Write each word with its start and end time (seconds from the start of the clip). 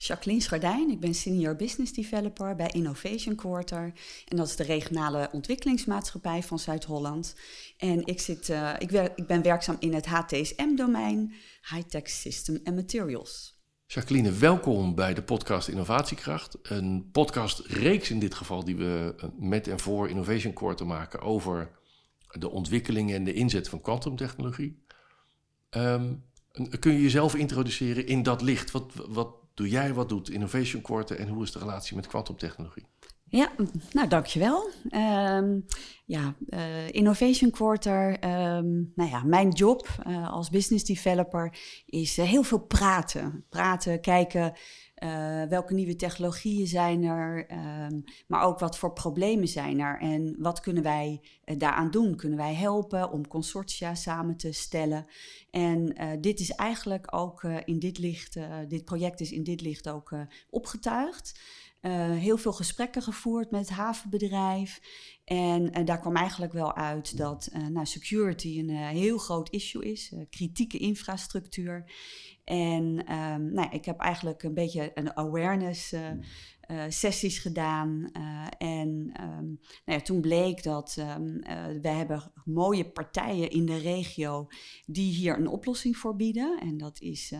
Jacqueline 0.00 0.42
Schardijn, 0.42 0.90
ik 0.90 1.00
ben 1.00 1.14
Senior 1.14 1.56
Business 1.56 1.92
Developer 1.92 2.56
bij 2.56 2.70
Innovation 2.70 3.34
Quarter. 3.34 3.92
En 4.28 4.36
dat 4.36 4.46
is 4.46 4.56
de 4.56 4.62
regionale 4.62 5.28
ontwikkelingsmaatschappij 5.32 6.42
van 6.42 6.58
Zuid-Holland. 6.58 7.34
En 7.76 8.06
ik, 8.06 8.20
zit, 8.20 8.48
uh, 8.48 8.74
ik, 8.78 8.90
ik 8.92 9.26
ben 9.26 9.42
werkzaam 9.42 9.76
in 9.78 9.94
het 9.94 10.06
HTSM-domein, 10.06 11.34
High-Tech 11.70 12.08
System 12.08 12.60
and 12.64 12.76
Materials. 12.76 13.60
Jacqueline, 13.86 14.32
welkom 14.32 14.94
bij 14.94 15.14
de 15.14 15.22
podcast 15.22 15.68
Innovatiekracht. 15.68 16.58
Een 16.62 17.08
podcastreeks 17.12 18.10
in 18.10 18.18
dit 18.18 18.34
geval 18.34 18.64
die 18.64 18.76
we 18.76 19.14
eh, 19.16 19.28
met 19.38 19.68
en 19.68 19.78
voor 19.78 20.08
Innovation 20.08 20.52
Quarter 20.52 20.86
maken 20.86 21.20
over 21.20 21.70
de 22.28 22.50
ontwikkeling 22.50 23.12
en 23.12 23.24
de 23.24 23.32
inzet 23.32 23.68
van 23.68 23.80
kwantumtechnologie. 23.80 24.82
Um, 25.70 26.24
kun 26.78 26.92
je 26.92 27.02
jezelf 27.02 27.34
introduceren 27.34 28.06
in 28.06 28.22
dat 28.22 28.42
licht? 28.42 28.70
Wat, 28.70 28.92
wat 29.08 29.46
doe 29.58 29.68
jij, 29.68 29.94
wat 29.94 30.08
doet 30.08 30.30
Innovation 30.30 30.82
Quarter 30.82 31.18
en 31.18 31.28
hoe 31.28 31.42
is 31.42 31.52
de 31.52 31.58
relatie 31.58 31.96
met 31.96 32.06
kwantumtechnologie? 32.06 32.86
Ja, 33.30 33.50
nou 33.92 34.08
dankjewel. 34.08 34.70
Um, 34.90 35.64
ja, 36.04 36.34
uh, 36.48 36.88
Innovation 36.88 37.50
Quarter, 37.50 38.10
um, 38.10 38.92
nou 38.94 39.10
ja, 39.10 39.22
mijn 39.24 39.48
job 39.48 39.88
uh, 40.06 40.30
als 40.30 40.50
business 40.50 40.84
developer 40.84 41.58
is 41.86 42.18
uh, 42.18 42.24
heel 42.24 42.42
veel 42.42 42.58
praten. 42.58 43.44
Praten, 43.48 44.00
kijken 44.00 44.52
uh, 45.02 45.42
welke 45.42 45.74
nieuwe 45.74 45.96
technologieën 45.96 46.66
zijn 46.66 47.02
er, 47.02 47.46
um, 47.90 48.04
maar 48.26 48.42
ook 48.42 48.58
wat 48.58 48.78
voor 48.78 48.92
problemen 48.92 49.48
zijn 49.48 49.80
er 49.80 50.00
en 50.00 50.36
wat 50.38 50.60
kunnen 50.60 50.82
wij 50.82 51.20
uh, 51.44 51.58
daaraan 51.58 51.90
doen? 51.90 52.16
Kunnen 52.16 52.38
wij 52.38 52.54
helpen 52.54 53.10
om 53.10 53.28
consortia 53.28 53.94
samen 53.94 54.36
te 54.36 54.52
stellen? 54.52 55.06
En 55.50 56.02
uh, 56.02 56.10
dit 56.20 56.40
is 56.40 56.50
eigenlijk 56.50 57.14
ook 57.14 57.42
in 57.42 57.78
dit 57.78 57.98
licht, 57.98 58.36
dit 58.68 58.84
project 58.84 59.20
is 59.20 59.32
in 59.32 59.44
dit 59.44 59.60
licht 59.60 59.88
ook 59.88 60.14
opgetuigd. 60.50 61.40
Heel 61.80 62.36
veel 62.36 62.52
gesprekken 62.52 63.02
gevoerd 63.02 63.50
met 63.50 63.60
het 63.60 63.78
havenbedrijf. 63.78 64.80
En, 65.24 65.72
en 65.72 65.84
daar 65.84 66.00
kwam 66.00 66.16
eigenlijk 66.16 66.52
wel 66.52 66.76
uit 66.76 67.16
dat 67.16 67.50
nou, 67.70 67.86
security 67.86 68.58
een 68.58 68.70
heel 68.76 69.18
groot 69.18 69.50
issue 69.50 69.84
is, 69.84 70.14
kritieke 70.30 70.78
infrastructuur. 70.78 71.92
En 72.44 73.12
um, 73.14 73.52
nou, 73.52 73.68
ik 73.70 73.84
heb 73.84 73.98
eigenlijk 73.98 74.42
een 74.42 74.54
beetje 74.54 74.90
een 74.94 75.16
awareness 75.16 75.94
uh, 76.70 76.84
sessies 76.88 77.38
gedaan. 77.38 78.10
Uh, 78.12 78.46
en 78.58 78.88
um, 79.20 79.60
nou 79.84 79.98
ja, 79.98 80.00
toen 80.00 80.20
bleek 80.20 80.62
dat 80.62 80.96
um, 80.98 81.40
we 81.80 81.88
hebben 81.88 82.32
mooie 82.44 82.90
partijen 82.90 83.50
in 83.50 83.66
de 83.66 83.76
regio 83.76 84.46
die 84.86 85.12
hier 85.12 85.38
een 85.38 85.48
oplossing 85.48 85.96
voor 85.96 86.16
bieden. 86.16 86.60
En 86.60 86.78
dat 86.78 87.00
is 87.00 87.34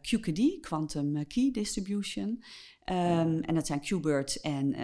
QKD, 0.00 0.60
Quantum 0.60 1.26
Key 1.26 1.50
Distribution. 1.52 2.28
Um, 2.84 3.40
en 3.40 3.54
dat 3.54 3.66
zijn 3.66 3.80
Qbert 3.80 4.40
en 4.40 4.74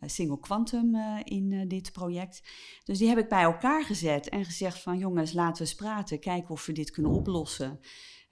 Single 0.00 0.40
Quantum 0.40 0.96
in 1.24 1.68
dit 1.68 1.92
project. 1.92 2.42
Dus 2.84 2.98
die 2.98 3.08
heb 3.08 3.18
ik 3.18 3.28
bij 3.28 3.42
elkaar 3.42 3.84
gezet 3.84 4.28
en 4.28 4.44
gezegd 4.44 4.78
van 4.78 4.98
jongens, 4.98 5.32
laten 5.32 5.62
we 5.62 5.68
eens 5.68 5.74
praten, 5.74 6.20
kijken 6.20 6.50
of 6.50 6.66
we 6.66 6.72
dit 6.72 6.90
kunnen 6.90 7.12
oplossen. 7.12 7.80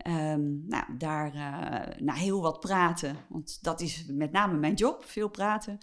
Um, 0.06 0.64
nou, 0.66 0.84
daar 0.98 1.34
uh, 1.34 2.14
heel 2.14 2.40
wat 2.40 2.60
praten, 2.60 3.16
want 3.28 3.58
dat 3.62 3.80
is 3.80 4.04
met 4.06 4.32
name 4.32 4.58
mijn 4.58 4.74
job, 4.74 5.04
veel 5.04 5.28
praten. 5.28 5.78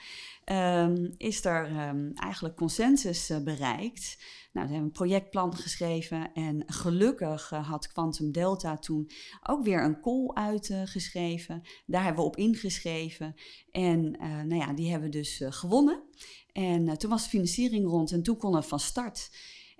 Um, 0.45 1.13
is 1.17 1.45
er 1.45 1.87
um, 1.87 2.11
eigenlijk 2.13 2.55
consensus 2.55 3.29
uh, 3.29 3.37
bereikt. 3.37 4.23
Nou, 4.51 4.67
we 4.67 4.73
hebben 4.73 4.89
een 4.89 4.91
projectplan 4.91 5.55
geschreven 5.55 6.33
en 6.33 6.63
gelukkig 6.65 7.51
uh, 7.51 7.67
had 7.69 7.91
Quantum 7.91 8.31
Delta 8.31 8.77
toen 8.77 9.09
ook 9.43 9.63
weer 9.63 9.83
een 9.83 10.01
call 10.01 10.29
uitgeschreven. 10.33 11.61
Daar 11.85 12.03
hebben 12.03 12.23
we 12.23 12.29
op 12.29 12.37
ingeschreven 12.37 13.35
en 13.71 14.11
nou 14.19 14.55
ja, 14.55 14.73
die 14.73 14.91
hebben 14.91 15.09
we 15.09 15.17
dus 15.17 15.41
gewonnen. 15.45 16.03
En 16.51 16.97
toen 16.97 17.09
was 17.09 17.23
de 17.23 17.29
financiering 17.29 17.87
rond 17.87 18.11
en 18.11 18.23
toen 18.23 18.37
kon 18.37 18.55
het 18.55 18.65
van 18.65 18.79
start. 18.79 19.29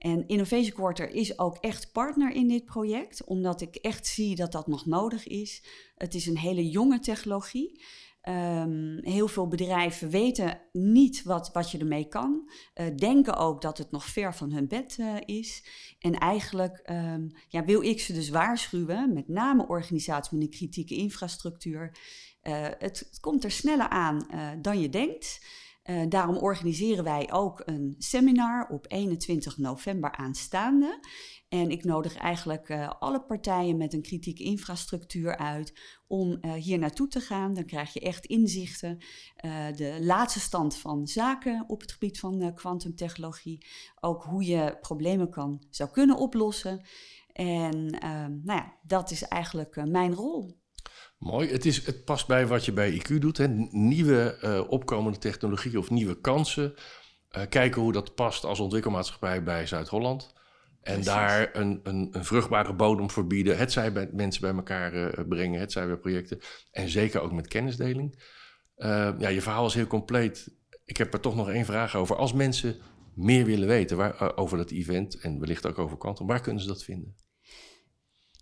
En 0.03 0.27
Innovation 0.27 0.71
Quarter 0.71 1.09
is 1.09 1.39
ook 1.39 1.57
echt 1.57 1.91
partner 1.91 2.31
in 2.31 2.47
dit 2.47 2.65
project, 2.65 3.23
omdat 3.23 3.61
ik 3.61 3.75
echt 3.75 4.07
zie 4.07 4.35
dat 4.35 4.51
dat 4.51 4.67
nog 4.67 4.85
nodig 4.85 5.27
is. 5.27 5.63
Het 5.97 6.13
is 6.13 6.25
een 6.25 6.37
hele 6.37 6.69
jonge 6.69 6.99
technologie. 6.99 7.81
Um, 8.29 8.99
heel 9.01 9.27
veel 9.27 9.47
bedrijven 9.47 10.09
weten 10.09 10.61
niet 10.71 11.23
wat, 11.23 11.51
wat 11.53 11.71
je 11.71 11.77
ermee 11.77 12.07
kan, 12.07 12.49
uh, 12.75 12.85
denken 12.95 13.37
ook 13.37 13.61
dat 13.61 13.77
het 13.77 13.91
nog 13.91 14.05
ver 14.05 14.35
van 14.35 14.51
hun 14.51 14.67
bed 14.67 14.97
uh, 14.99 15.15
is. 15.25 15.63
En 15.99 16.17
eigenlijk 16.17 16.89
um, 16.89 17.31
ja, 17.47 17.65
wil 17.65 17.81
ik 17.81 17.99
ze 17.99 18.13
dus 18.13 18.29
waarschuwen, 18.29 19.13
met 19.13 19.27
name 19.27 19.67
organisaties 19.67 20.31
met 20.31 20.41
een 20.41 20.49
kritieke 20.49 20.95
infrastructuur. 20.95 21.97
Het, 22.41 22.79
het, 22.79 23.17
komt 23.19 23.43
er 23.43 23.51
sneller 23.51 23.89
aan 23.89 24.27
dan 24.61 24.79
je 24.79 24.89
denkt. 24.89 25.39
Uh, 25.89 26.03
daarom 26.09 26.37
organiseren 26.37 27.03
wij 27.03 27.31
ook 27.31 27.61
een 27.65 27.95
seminar 27.97 28.67
op 28.69 28.85
21 28.87 29.57
november 29.57 30.11
aanstaande. 30.11 30.99
En 31.49 31.69
ik 31.69 31.83
nodig 31.83 32.15
eigenlijk 32.15 32.69
uh, 32.69 32.89
alle 32.99 33.23
partijen 33.23 33.77
met 33.77 33.93
een 33.93 34.01
kritieke 34.01 34.43
infrastructuur 34.43 35.37
uit 35.37 35.79
om 36.07 36.37
uh, 36.41 36.53
hier 36.53 36.79
naartoe 36.79 37.07
te 37.07 37.19
gaan. 37.19 37.53
Dan 37.53 37.65
krijg 37.65 37.93
je 37.93 37.99
echt 37.99 38.25
inzichten, 38.25 38.97
de 39.75 39.97
laatste 40.01 40.39
stand 40.39 40.75
van 40.75 41.07
zaken 41.07 41.63
op 41.67 41.81
het 41.81 41.91
gebied 41.91 42.19
van 42.19 42.53
kwantumtechnologie. 42.55 43.65
ook 43.99 44.23
hoe 44.23 44.45
je 44.45 44.77
problemen 44.81 45.29
kan, 45.29 45.63
zou 45.69 45.89
kunnen 45.89 46.17
oplossen. 46.17 46.85
En 47.31 47.87
nou 48.43 48.59
ja, 48.59 48.77
dat 48.83 49.11
is 49.11 49.23
eigenlijk 49.23 49.85
mijn 49.85 50.13
rol. 50.13 50.62
Mooi. 51.23 51.51
Het, 51.51 51.65
is, 51.65 51.85
het 51.85 52.05
past 52.05 52.27
bij 52.27 52.47
wat 52.47 52.65
je 52.65 52.71
bij 52.71 53.01
IQ 53.01 53.19
doet. 53.19 53.37
Hè? 53.37 53.47
Nieuwe 53.71 54.37
uh, 54.43 54.71
opkomende 54.71 55.17
technologie 55.17 55.79
of 55.79 55.89
nieuwe 55.89 56.21
kansen. 56.21 56.73
Uh, 57.37 57.43
kijken 57.49 57.81
hoe 57.81 57.91
dat 57.91 58.15
past 58.15 58.43
als 58.43 58.59
ontwikkelmaatschappij 58.59 59.43
bij 59.43 59.67
Zuid-Holland. 59.67 60.33
En 60.81 60.93
Precies. 60.93 61.05
daar 61.05 61.49
een, 61.55 61.79
een, 61.83 62.09
een, 62.11 62.25
vruchtbare 62.25 62.73
bodem 62.73 63.09
voor 63.09 63.27
bieden. 63.27 63.57
Het 63.57 63.71
zij 63.71 63.93
bij 63.93 64.09
mensen 64.13 64.41
bij 64.41 64.53
elkaar 64.53 64.93
uh, 64.93 65.27
brengen, 65.27 65.59
het 65.59 65.71
zij 65.71 65.87
bij 65.87 65.97
projecten. 65.97 66.39
En 66.71 66.89
zeker 66.89 67.21
ook 67.21 67.31
met 67.31 67.47
kennisdeling. 67.47 68.23
ja, 69.17 69.27
je 69.27 69.41
verhaal 69.41 69.65
is 69.65 69.73
heel 69.73 69.87
compleet. 69.87 70.55
Ik 70.85 70.97
heb 70.97 71.13
er 71.13 71.19
toch 71.19 71.35
nog 71.35 71.49
één 71.49 71.65
vraag 71.65 71.95
over. 71.95 72.15
Als 72.15 72.33
mensen 72.33 72.75
meer 73.15 73.45
willen 73.45 73.67
weten 73.67 73.97
waar, 73.97 74.37
over 74.37 74.57
dat 74.57 74.71
event 74.71 75.19
en 75.19 75.39
wellicht 75.39 75.67
ook 75.67 75.79
over 75.79 75.97
Quantum, 75.97 76.27
waar 76.27 76.41
kunnen 76.41 76.61
ze 76.61 76.67
dat 76.67 76.83
vinden? 76.83 77.15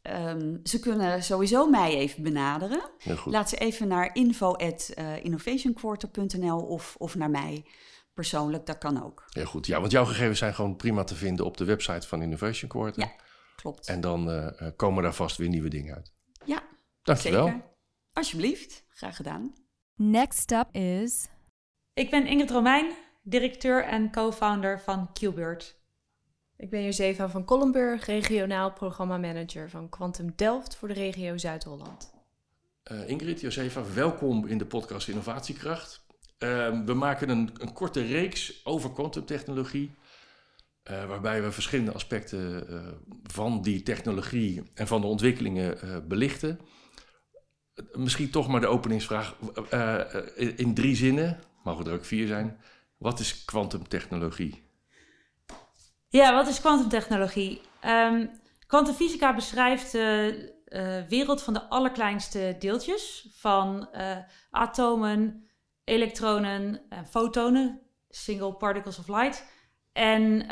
Um, 0.04 0.60
ze 0.64 0.80
kunnen 0.80 1.24
sowieso 1.24 1.70
mij 1.70 1.96
even 1.96 2.24
benaderen. 2.24 2.82
Laat 3.26 3.50
ze 3.50 3.58
even 3.58 3.88
naar 3.88 4.16
info.innovationquarter.nl 4.16 6.60
of, 6.60 6.96
of 6.98 7.16
naar 7.16 7.30
mij 7.30 7.66
persoonlijk, 8.14 8.66
dat 8.66 8.78
kan 8.78 9.04
ook. 9.04 9.26
Ja, 9.30 9.46
goed. 9.46 9.68
Ja, 9.68 9.80
want 9.80 9.92
jouw 9.92 10.06
gegevens 10.06 10.40
zijn 10.40 10.54
gewoon 10.54 10.76
prima 10.76 11.04
te 11.04 11.16
vinden 11.16 11.46
op 11.46 11.58
de 11.58 11.66
website 11.66 12.08
van 12.08 12.22
Innovation 12.22 12.70
Quarter. 12.70 13.04
Ja, 13.04 13.12
klopt. 13.56 13.88
En 13.88 14.02
dan 14.02 14.30
uh, 14.30 14.48
komen 14.76 15.04
daar 15.04 15.14
vast 15.14 15.38
weer 15.38 15.50
nieuwe 15.50 15.70
dingen 15.70 15.96
uit. 15.96 16.12
Ja, 16.46 16.64
Dankjewel. 17.04 17.46
Zeker. 17.46 17.70
Alsjeblieft, 18.14 18.86
graag 18.90 19.16
gedaan. 19.16 19.54
Next 19.96 20.52
up 20.52 20.76
is... 20.76 21.28
Ik 21.94 22.10
ben 22.10 22.28
Ingrid 22.28 22.50
Romein, 22.50 22.92
directeur 23.22 23.84
en 23.84 24.12
co-founder 24.12 24.80
van 24.80 25.14
Qbird. 25.14 25.81
Ik 26.62 26.70
ben 26.70 26.84
Josefa 26.84 27.30
van 27.30 27.46
Kollenburg, 27.46 28.06
regionaal 28.06 28.74
programmamanager 28.74 29.70
van 29.70 29.90
Quantum 29.90 30.34
Delft 30.36 30.76
voor 30.76 30.88
de 30.88 30.94
regio 30.94 31.38
Zuid-Holland. 31.38 32.14
Uh, 32.92 33.10
Ingrid, 33.10 33.42
Josefa, 33.42 33.84
welkom 33.94 34.48
in 34.48 34.58
de 34.58 34.66
podcast 34.66 35.08
Innovatiekracht. 35.08 36.06
Uh, 36.40 36.84
we 36.86 36.94
maken 36.94 37.30
een, 37.30 37.50
een, 37.58 37.74
korte 37.74 38.02
reeks 38.02 38.66
over 38.66 38.92
quantumtechnologie, 38.92 39.96
uh, 40.92 41.06
waarbij 41.06 41.44
we 41.44 41.52
verschillende 41.52 41.92
aspecten 41.92 42.74
uh, 42.74 42.88
van 43.24 43.62
die 43.62 43.84
technologie 43.84 44.64
en 44.74 44.88
van 44.88 45.02
de 45.02 45.08
ontwikkelingen 45.08 46.08
belichten. 46.08 46.60
Misschien 47.92 48.32
toch 48.32 48.48
maar 48.48 48.62
de 48.62 48.68
openingsvraag 48.68 49.36
in, 50.36 50.58
in 50.58 50.74
drie 50.74 50.96
zinnen, 50.96 51.40
mogen 51.64 51.86
er 51.86 51.94
ook 51.94 52.06
vier 52.06 52.28
zijn. 52.28 52.62
Wat 52.98 53.20
is 53.20 53.46
kwantumtechnologie? 53.46 54.70
Ja, 56.12 56.34
wat 56.34 56.48
is 56.48 56.60
kwantumtechnologie? 56.60 57.62
Um, 57.86 58.32
kwantumfysica 58.68 59.34
beschrijft 59.34 59.94
uh, 59.94 60.28
uh, 60.28 61.04
wereld 61.10 61.44
van 61.44 61.54
de 61.54 61.70
allerkleinste 61.70 62.56
deeltjes, 62.60 63.28
van 63.34 63.90
uh, 63.94 64.18
atomen, 64.50 65.50
elektronen 65.84 66.82
en 66.90 67.08
fotonen, 67.08 67.82
single 68.10 68.54
particles 68.54 69.00
of 69.00 69.08
light. 69.08 69.46
En 69.94 70.48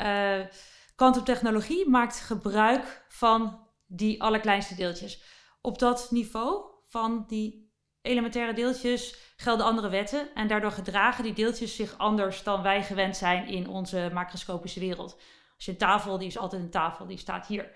kwantumtechnologie 0.95 1.89
maakt 1.89 2.19
gebruik 2.19 3.05
van 3.07 3.67
die 3.87 4.21
allerkleinste 4.23 4.75
deeltjes. 4.75 5.23
Op 5.61 5.79
dat 5.79 6.07
niveau 6.11 6.63
van 6.85 7.23
die 7.27 7.71
elementaire 8.01 8.53
deeltjes 8.53 9.33
gelden 9.37 9.65
andere 9.65 9.89
wetten 9.89 10.33
en 10.33 10.47
daardoor 10.47 10.71
gedragen 10.71 11.23
die 11.23 11.33
deeltjes 11.33 11.75
zich 11.75 11.97
anders 11.97 12.43
dan 12.43 12.61
wij 12.61 12.83
gewend 12.83 13.17
zijn 13.17 13.47
in 13.47 13.67
onze 13.67 14.09
macroscopische 14.13 14.79
wereld. 14.79 15.17
Je 15.65 15.71
een 15.71 15.77
tafel, 15.77 16.17
die 16.17 16.27
is 16.27 16.37
altijd 16.37 16.61
een 16.61 16.69
tafel, 16.69 17.07
die 17.07 17.17
staat 17.17 17.47
hier. 17.47 17.71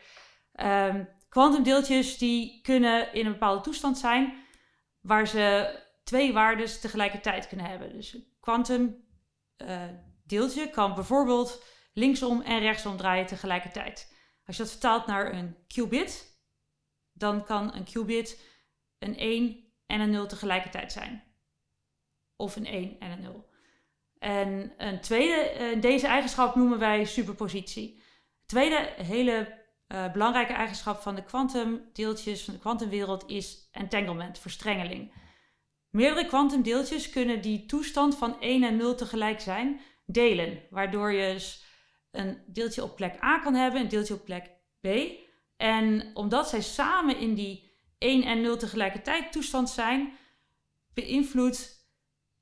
Kwantumdeeltjes 1.29 2.11
um, 2.11 2.17
die 2.17 2.61
kunnen 2.61 3.13
in 3.13 3.25
een 3.25 3.31
bepaalde 3.31 3.61
toestand 3.61 3.97
zijn 3.97 4.33
waar 5.01 5.27
ze 5.27 5.75
twee 6.03 6.33
waarden 6.33 6.81
tegelijkertijd 6.81 7.47
kunnen 7.47 7.65
hebben. 7.65 7.93
Dus 7.93 8.13
een 8.13 8.27
kwantum 8.39 9.05
uh, 9.57 9.83
deeltje 10.25 10.69
kan 10.69 10.93
bijvoorbeeld 10.93 11.63
linksom 11.93 12.41
en 12.41 12.59
rechtsom 12.59 12.97
draaien 12.97 13.25
tegelijkertijd. 13.25 14.13
Als 14.45 14.57
je 14.57 14.63
dat 14.63 14.71
vertaalt 14.71 15.05
naar 15.05 15.33
een 15.33 15.57
qubit, 15.67 16.41
dan 17.11 17.43
kan 17.43 17.75
een 17.75 17.83
qubit 17.83 18.51
een 18.99 19.17
1 19.17 19.73
en 19.85 19.99
een 19.99 20.09
0 20.09 20.27
tegelijkertijd 20.27 20.91
zijn. 20.91 21.23
Of 22.35 22.55
een 22.55 22.65
1 22.65 22.99
en 22.99 23.11
een 23.11 23.21
0. 23.21 23.51
En 24.23 24.73
een 24.77 25.01
tweede, 25.01 25.53
uh, 25.59 25.81
deze 25.81 26.07
eigenschap 26.07 26.55
noemen 26.55 26.79
wij 26.79 27.05
superpositie. 27.05 28.01
Tweede 28.45 28.93
hele 28.97 29.61
uh, 29.87 30.11
belangrijke 30.11 30.53
eigenschap 30.53 31.01
van 31.01 31.15
de 31.15 31.23
kwantumdeeltjes 31.23 32.43
van 32.43 32.53
de 32.53 32.59
kwantumwereld 32.59 33.29
is 33.29 33.69
entanglement, 33.71 34.39
verstrengeling. 34.39 35.13
Meerdere 35.89 36.27
kwantumdeeltjes 36.27 37.09
kunnen 37.09 37.41
die 37.41 37.65
toestand 37.65 38.17
van 38.17 38.41
1 38.41 38.63
en 38.63 38.77
0 38.77 38.95
tegelijk 38.95 39.39
zijn 39.39 39.79
delen, 40.05 40.61
waardoor 40.69 41.11
je 41.11 41.33
dus 41.33 41.63
een 42.11 42.43
deeltje 42.47 42.83
op 42.83 42.95
plek 42.95 43.23
A 43.23 43.39
kan 43.39 43.53
hebben, 43.53 43.81
een 43.81 43.87
deeltje 43.87 44.13
op 44.13 44.25
plek 44.25 44.51
B. 44.81 44.87
En 45.57 46.11
omdat 46.13 46.49
zij 46.49 46.61
samen 46.61 47.17
in 47.17 47.33
die 47.33 47.71
1 47.97 48.23
en 48.23 48.41
0 48.41 48.57
tegelijkertijd 48.57 49.31
toestand 49.31 49.69
zijn, 49.69 50.13
beïnvloedt 50.93 51.81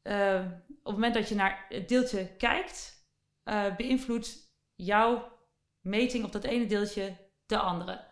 op 0.04 0.71
het 0.84 0.94
moment 0.94 1.14
dat 1.14 1.30
je 1.30 1.36
naar 1.36 1.66
het 1.70 1.90
deeltje 1.90 2.36
kijkt, 2.38 3.06
uh, 3.44 3.76
beïnvloedt 3.76 4.54
jouw 4.76 5.38
meting 5.82 6.26
op 6.26 6.32
dat 6.32 6.44
ene 6.44 6.66
deeltje 6.66 7.18
de 7.46 7.58
andere. 7.58 8.08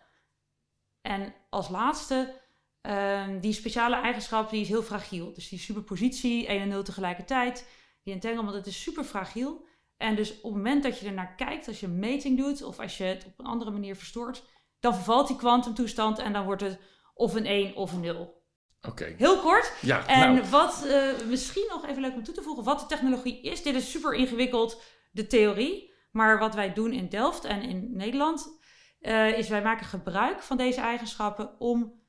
En 1.00 1.34
als 1.50 1.68
laatste, 1.68 2.40
uh, 2.82 3.26
die 3.40 3.52
speciale 3.52 3.96
eigenschap 3.96 4.50
die 4.50 4.60
is 4.60 4.68
heel 4.68 4.82
fragiel. 4.82 5.32
Dus 5.32 5.48
die 5.48 5.58
superpositie, 5.58 6.46
1 6.46 6.60
en 6.60 6.68
0 6.68 6.82
tegelijkertijd, 6.82 7.68
die 8.02 8.14
entanglement, 8.14 8.52
dat 8.54 8.66
is 8.66 8.82
super 8.82 9.04
fragiel. 9.04 9.66
En 9.96 10.16
dus 10.16 10.30
op 10.30 10.42
het 10.42 10.52
moment 10.52 10.82
dat 10.82 10.98
je 10.98 11.06
er 11.06 11.12
naar 11.12 11.34
kijkt, 11.34 11.68
als 11.68 11.80
je 11.80 11.86
een 11.86 11.98
meting 11.98 12.38
doet 12.38 12.62
of 12.62 12.78
als 12.78 12.96
je 12.98 13.04
het 13.04 13.24
op 13.26 13.38
een 13.38 13.46
andere 13.46 13.70
manier 13.70 13.96
verstoort, 13.96 14.42
dan 14.80 14.94
vervalt 14.94 15.26
die 15.26 15.36
kwantumtoestand 15.36 16.18
en 16.18 16.32
dan 16.32 16.44
wordt 16.44 16.62
het 16.62 16.80
of 17.14 17.34
een 17.34 17.46
1 17.46 17.74
of 17.74 17.92
een 17.92 18.00
0. 18.00 18.39
Oké. 18.88 19.14
Heel 19.16 19.40
kort. 19.40 19.72
Ja, 19.80 20.06
en 20.06 20.34
nou. 20.34 20.48
wat 20.50 20.84
uh, 20.86 21.26
misschien 21.28 21.66
nog 21.68 21.86
even 21.86 22.02
leuk 22.02 22.14
om 22.14 22.24
toe 22.24 22.34
te 22.34 22.42
voegen, 22.42 22.64
wat 22.64 22.80
de 22.80 22.86
technologie 22.86 23.42
is. 23.42 23.62
Dit 23.62 23.74
is 23.74 23.90
super 23.90 24.14
ingewikkeld, 24.14 24.82
de 25.12 25.26
theorie. 25.26 25.90
Maar 26.10 26.38
wat 26.38 26.54
wij 26.54 26.72
doen 26.72 26.92
in 26.92 27.08
Delft 27.08 27.44
en 27.44 27.62
in 27.62 27.96
Nederland, 27.96 28.58
uh, 29.00 29.38
is 29.38 29.48
wij 29.48 29.62
maken 29.62 29.86
gebruik 29.86 30.42
van 30.42 30.56
deze 30.56 30.80
eigenschappen 30.80 31.60
om 31.60 32.00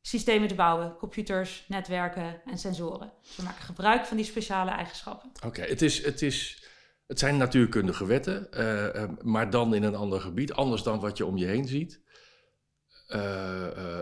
systemen 0.00 0.48
te 0.48 0.54
bouwen. 0.54 0.96
Computers, 0.96 1.64
netwerken 1.68 2.42
en 2.44 2.58
sensoren. 2.58 3.12
Dus 3.22 3.36
we 3.36 3.42
maken 3.42 3.64
gebruik 3.64 4.04
van 4.04 4.16
die 4.16 4.26
speciale 4.26 4.70
eigenschappen. 4.70 5.30
Oké, 5.44 5.62
het, 5.62 5.82
is, 5.82 6.04
het, 6.04 6.22
is, 6.22 6.64
het 7.06 7.18
zijn 7.18 7.36
natuurkundige 7.36 8.06
wetten, 8.06 8.48
uh, 8.54 9.04
maar 9.22 9.50
dan 9.50 9.74
in 9.74 9.82
een 9.82 9.94
ander 9.94 10.20
gebied. 10.20 10.52
Anders 10.52 10.82
dan 10.82 11.00
wat 11.00 11.16
je 11.16 11.26
om 11.26 11.36
je 11.36 11.46
heen 11.46 11.66
ziet. 11.66 12.04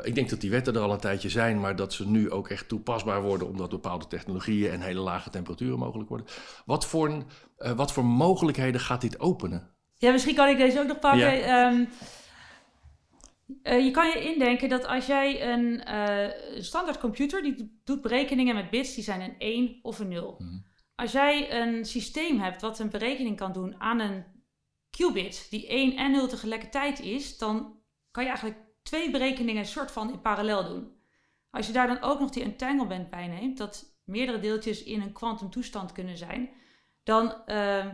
Ik 0.02 0.14
denk 0.14 0.30
dat 0.30 0.40
die 0.40 0.50
wetten 0.50 0.74
er 0.74 0.80
al 0.80 0.92
een 0.92 0.98
tijdje 0.98 1.28
zijn, 1.28 1.60
maar 1.60 1.76
dat 1.76 1.92
ze 1.92 2.08
nu 2.08 2.30
ook 2.30 2.48
echt 2.48 2.68
toepasbaar 2.68 3.22
worden 3.22 3.48
omdat 3.48 3.70
bepaalde 3.70 4.06
technologieën 4.06 4.70
en 4.70 4.80
hele 4.80 5.00
lage 5.00 5.30
temperaturen 5.30 5.78
mogelijk 5.78 6.08
worden. 6.08 6.26
Wat 6.64 6.86
voor, 6.86 7.24
wat 7.56 7.92
voor 7.92 8.04
mogelijkheden 8.04 8.80
gaat 8.80 9.00
dit 9.00 9.20
openen? 9.20 9.74
Ja, 9.94 10.12
misschien 10.12 10.34
kan 10.34 10.48
ik 10.48 10.56
deze 10.56 10.80
ook 10.80 10.86
nog 10.86 10.98
pakken. 10.98 11.36
Ja. 11.38 11.70
Um, 11.70 11.88
uh, 13.62 13.84
je 13.84 13.90
kan 13.90 14.06
je 14.06 14.32
indenken 14.32 14.68
dat 14.68 14.86
als 14.86 15.06
jij 15.06 15.52
een 15.52 15.82
uh, 15.88 16.62
standaard 16.62 16.98
computer, 16.98 17.42
die 17.42 17.80
doet 17.84 18.02
berekeningen 18.02 18.54
met 18.54 18.70
bits, 18.70 18.94
die 18.94 19.04
zijn 19.04 19.20
een 19.20 19.38
1 19.38 19.78
of 19.82 19.98
een 19.98 20.08
0. 20.08 20.34
Mm. 20.38 20.64
Als 20.94 21.12
jij 21.12 21.62
een 21.62 21.84
systeem 21.84 22.40
hebt 22.40 22.60
wat 22.60 22.78
een 22.78 22.90
berekening 22.90 23.36
kan 23.36 23.52
doen 23.52 23.80
aan 23.80 24.00
een 24.00 24.24
qubit, 24.90 25.46
die 25.50 25.68
1 25.68 25.96
en 25.96 26.10
0 26.10 26.28
tegelijkertijd 26.28 27.00
is, 27.00 27.38
dan 27.38 27.78
kan 28.10 28.22
je 28.22 28.28
eigenlijk 28.28 28.58
twee 28.84 29.10
berekeningen 29.10 29.66
soort 29.66 29.90
van 29.90 30.12
in 30.12 30.20
parallel 30.20 30.64
doen. 30.69 30.92
Als 31.50 31.66
je 31.66 31.72
daar 31.72 31.86
dan 31.86 32.02
ook 32.02 32.20
nog 32.20 32.31
die 32.31 32.42
entanglement 32.42 33.10
bij 33.10 33.26
neemt, 33.26 33.58
dat 33.58 33.96
meerdere 34.04 34.40
deeltjes 34.40 34.82
in 34.82 35.00
een 35.00 35.12
kwantumtoestand 35.12 35.92
kunnen 35.92 36.16
zijn, 36.16 36.50
dan 37.02 37.42
uh, 37.46 37.86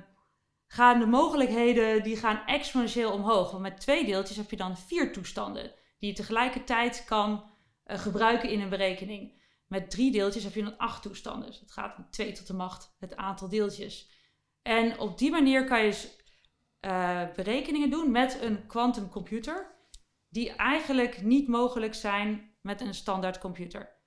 gaan 0.67 0.99
de 0.99 1.07
mogelijkheden 1.07 2.03
die 2.03 2.17
gaan 2.17 2.47
exponentieel 2.47 3.13
omhoog. 3.13 3.51
Want 3.51 3.63
met 3.63 3.81
twee 3.81 4.05
deeltjes 4.05 4.37
heb 4.37 4.51
je 4.51 4.57
dan 4.57 4.77
vier 4.77 5.13
toestanden 5.13 5.73
die 5.99 6.09
je 6.09 6.17
tegelijkertijd 6.17 7.05
kan 7.05 7.45
uh, 7.87 7.99
gebruiken 7.99 8.51
in 8.51 8.61
een 8.61 8.69
berekening. 8.69 9.39
Met 9.67 9.91
drie 9.91 10.13
deeltjes 10.13 10.45
heb 10.45 10.55
je 10.55 10.63
dan 10.63 10.79
acht 10.79 11.03
toestanden. 11.03 11.47
Dus 11.47 11.61
het 11.61 11.73
gaat 11.73 11.99
met 11.99 12.13
2 12.13 12.33
tot 12.33 12.47
de 12.47 12.55
macht 12.55 12.95
het 12.99 13.17
aantal 13.17 13.49
deeltjes. 13.49 14.11
En 14.63 14.99
op 14.99 15.19
die 15.19 15.31
manier 15.31 15.65
kan 15.65 15.85
je 15.85 16.09
uh, 16.81 17.23
berekeningen 17.37 17.91
doen 17.91 18.11
met 18.11 18.39
een 18.43 18.67
quantumcomputer, 18.67 19.79
die 20.31 20.53
eigenlijk 20.53 21.23
niet 21.23 21.49
mogelijk 21.49 21.95
zijn 21.95 22.55
met 22.61 22.81
een 22.81 22.95
standaard 22.95 23.39
computer. 23.39 23.99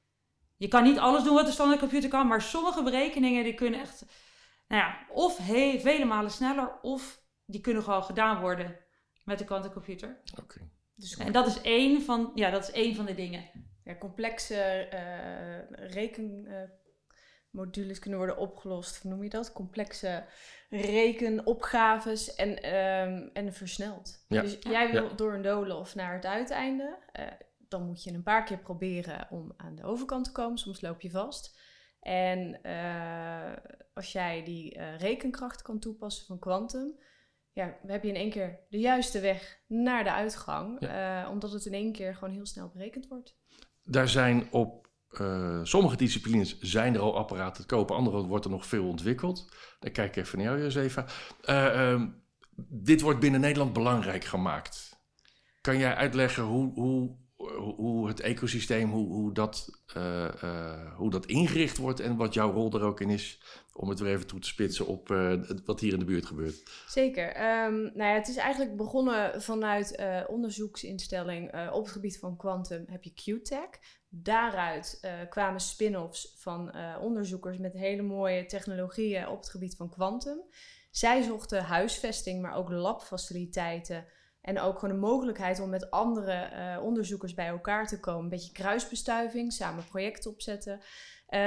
Je 0.58 0.68
kan 0.68 0.84
niet 0.84 0.98
alles 0.98 1.24
doen 1.24 1.34
wat 1.34 1.46
een 1.46 1.52
standaard 1.52 1.80
computer 1.80 2.10
kan, 2.10 2.28
maar 2.28 2.42
sommige 2.42 2.84
berekeningen 2.84 3.44
die 3.44 3.54
kunnen 3.54 3.80
echt 3.80 4.06
nou 4.68 4.82
ja, 4.82 5.06
of 5.10 5.36
vele 5.82 6.06
malen 6.06 6.32
sneller, 6.32 6.80
of 6.82 7.22
die 7.46 7.62
kunnen 7.62 7.84
gewoon 7.84 8.04
gedaan 8.04 8.40
worden 8.40 8.78
met 9.26 9.38
de 9.38 9.46
quantumcomputer. 9.46 10.22
Oké. 10.42 10.70
Dus 10.96 11.18
en 11.18 11.32
dat 11.32 11.48
is 11.48 11.62
één 11.62 12.02
van, 12.02 12.32
ja, 12.36 12.50
dat 12.50 12.64
is 12.64 12.72
één 12.72 12.96
van 12.96 13.06
de 13.06 13.14
dingen. 13.14 13.50
Ja, 13.84 13.96
complexe 13.96 14.88
uh, 14.94 15.90
rekenmodules 15.90 16.48
uh, 16.48 16.83
kunnen 18.00 18.20
worden 18.20 18.38
opgelost, 18.38 19.02
hoe 19.02 19.12
noem 19.12 19.24
je 19.24 19.30
dat? 19.30 19.52
Complexe 19.52 20.26
rekenopgaves 20.70 22.36
en, 22.36 22.76
um, 22.76 23.30
en 23.34 23.54
versneld. 23.54 24.26
Ja. 24.28 24.42
Dus 24.42 24.58
jij 24.60 24.92
wil 24.92 25.04
Ja. 25.04 25.16
door 25.16 25.34
een 25.34 25.42
doolhof 25.42 25.96
naar 25.96 26.14
het 26.14 26.26
uiteinde. 26.26 26.98
eh, 27.12 27.26
dan 27.68 27.86
moet 27.86 28.04
je 28.04 28.14
een 28.14 28.24
paar 28.24 28.44
keer 28.44 28.58
proberen 28.58 29.28
om 29.30 29.54
aan 29.58 29.76
de 29.76 29.84
overkant 29.84 30.26
te 30.26 30.32
komen. 30.32 30.58
Soms 30.58 30.82
loop 30.82 31.02
je 31.02 31.10
vast. 31.12 31.60
En 32.00 32.62
eh, 32.64 33.54
als 33.94 34.12
jij 34.12 34.44
die 34.44 34.76
eh, 34.76 34.98
rekenkracht 34.98 35.62
kan 35.62 35.80
toepassen 35.80 36.26
van 36.26 36.40
kwantum, 36.40 37.00
ja, 37.52 37.78
heb 37.88 38.04
je 38.04 38.10
in 38.10 38.16
één 38.16 38.30
keer 38.30 38.60
de 38.70 38.80
juiste 38.80 39.20
weg 39.20 39.62
naar 39.68 40.04
de 40.04 40.12
uitgang, 40.12 40.80
omdat 41.30 41.52
het 41.52 41.66
in 41.66 41.74
één 41.74 41.92
keer 41.92 42.16
gewoon 42.16 42.34
heel 42.34 42.46
snel 42.46 42.70
berekend 42.74 43.08
wordt. 43.08 43.38
Daar 43.84 44.10
zijn 44.10 44.52
op 44.52 44.90
eh, 45.20 45.60
sommige 45.64 45.96
disciplines 45.96 46.60
zijn 46.60 46.94
er 46.94 47.00
al 47.00 47.18
apparaten 47.18 47.62
te 47.62 47.76
kopen, 47.76 47.96
andere 47.96 48.24
wordt 48.26 48.46
er 48.46 48.52
nog 48.52 48.66
veel 48.66 48.88
ontwikkeld. 48.88 49.52
Dan 49.80 49.92
kijk 49.92 50.16
ik 50.16 50.24
even 50.24 50.38
naar 50.38 50.48
jou, 50.48 50.62
Josefa. 50.62 51.06
Eh, 51.42 51.92
ehm, 51.92 52.08
dit 52.70 53.02
wordt 53.02 53.20
binnen 53.20 53.42
Nederland 53.42 53.74
belangrijk 53.74 54.24
gemaakt. 54.24 55.02
Kan 55.62 55.78
jij 55.78 55.96
uitleggen 55.96 56.44
hoe, 56.44 56.74
hoe, 56.74 57.16
hoe- 57.76 58.08
het 58.08 58.20
ecosysteem, 58.20 58.90
hoe, 58.92 59.08
hoe, 59.08 59.34
dat, 59.34 59.84
eh, 59.94 60.96
hoe 60.96 61.10
dat 61.10 61.26
ingericht 61.26 61.78
wordt 61.78 62.00
en 62.00 62.16
wat 62.16 62.34
jouw 62.34 62.52
rol 62.52 62.72
er 62.74 62.82
ook 62.82 63.02
in 63.02 63.10
is, 63.10 63.42
om 63.74 63.90
het 63.90 64.00
weer 64.00 64.14
even 64.14 64.28
toe 64.28 64.40
te 64.40 64.48
spitsen 64.48 64.88
op 64.88 65.08
wat 65.66 65.80
hier 65.80 65.94
in 65.94 66.00
de 66.00 66.06
buurt 66.06 66.26
gebeurt? 66.26 66.64
Zeker. 66.88 67.28
Ehm, 67.34 67.74
nou 67.82 68.04
ja, 68.04 68.14
het 68.14 68.28
is 68.28 68.36
eigenlijk 68.36 68.78
begonnen 68.78 69.42
vanuit 69.42 70.04
onderzoeksinstelling 70.28 71.70
op 71.72 71.84
het 71.84 71.92
gebied 71.94 72.20
van 72.20 72.38
kwantum 72.38 72.86
heb 72.88 73.04
je 73.04 73.14
QTech. 73.14 73.70
Daaruit 74.16 74.98
eh, 75.02 75.12
kwamen 75.30 75.60
spin-offs 75.60 76.34
van 76.36 76.72
eh, 76.72 76.98
onderzoekers 77.02 77.58
met 77.58 77.74
hele 77.74 78.02
mooie 78.02 78.46
technologieën 78.46 79.28
op 79.28 79.38
het 79.38 79.50
gebied 79.50 79.76
van 79.76 79.90
kwantum. 79.90 80.40
Zij 80.92 81.22
zochten 81.22 81.64
huisvesting, 81.64 82.42
maar 82.42 82.56
ook 82.56 82.70
labfaciliteiten 82.70 84.06
en 84.42 84.60
ook 84.60 84.80
gewoon 84.80 84.96
de 84.96 85.02
mogelijkheid 85.02 85.60
om 85.60 85.70
met 85.70 85.92
andere 85.92 86.32
eh, 86.32 86.84
onderzoekers 86.84 87.34
bij 87.34 87.48
elkaar 87.48 87.88
te 87.88 88.00
komen. 88.00 88.24
Een 88.24 88.30
beetje 88.30 88.52
kruisbestuiving, 88.52 89.54
samen 89.54 89.86
projecten 89.86 90.32
opzetten. 90.32 90.80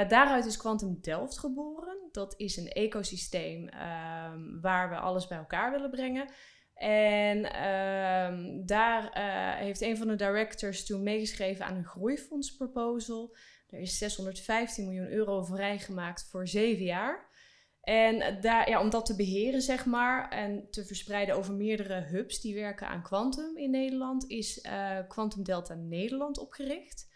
Daaruit 0.07 0.45
is 0.45 0.57
Quantum 0.57 0.97
Delft 1.01 1.39
geboren. 1.39 1.97
Dat 2.11 2.33
is 2.37 2.57
een 2.57 2.67
ecosysteem 2.67 3.67
ehm, 3.67 4.59
waar 4.61 4.89
we 4.89 4.95
alles 4.95 5.27
bij 5.27 5.37
elkaar 5.37 5.71
willen 5.71 5.89
brengen. 5.89 6.29
En 6.77 7.53
ehm, 7.53 8.65
daar 8.65 9.11
eh, 9.11 9.65
heeft 9.65 9.81
een 9.81 9.97
van 9.97 10.07
de 10.07 10.15
directors 10.15 10.85
toen 10.85 11.03
meegeschreven 11.03 11.65
aan 11.65 11.75
een 11.75 11.85
groeifondsproposal. 11.85 13.35
Er 13.69 13.79
is 13.79 13.97
615 13.97 14.85
miljoen 14.85 15.11
euro 15.11 15.43
vrijgemaakt 15.43 16.27
voor 16.29 16.47
zeven 16.47 16.85
jaar. 16.85 17.35
En 17.81 18.41
daar, 18.41 18.69
ja, 18.69 18.81
om 18.81 18.89
dat 18.89 19.05
te 19.05 19.15
beheren, 19.15 19.61
zeg 19.61 19.85
maar, 19.85 20.29
en 20.29 20.67
te 20.69 20.85
verspreiden 20.85 21.35
over 21.35 21.53
meerdere 21.53 22.01
hubs 22.01 22.41
die 22.41 22.55
werken 22.55 22.87
aan 22.87 23.03
quantum 23.03 23.57
in 23.57 23.69
Nederland, 23.69 24.29
is 24.29 24.65
uh, 24.65 24.99
Quantum 25.07 25.43
Delta 25.43 25.73
Nederland 25.73 26.37
opgericht. 26.37 27.07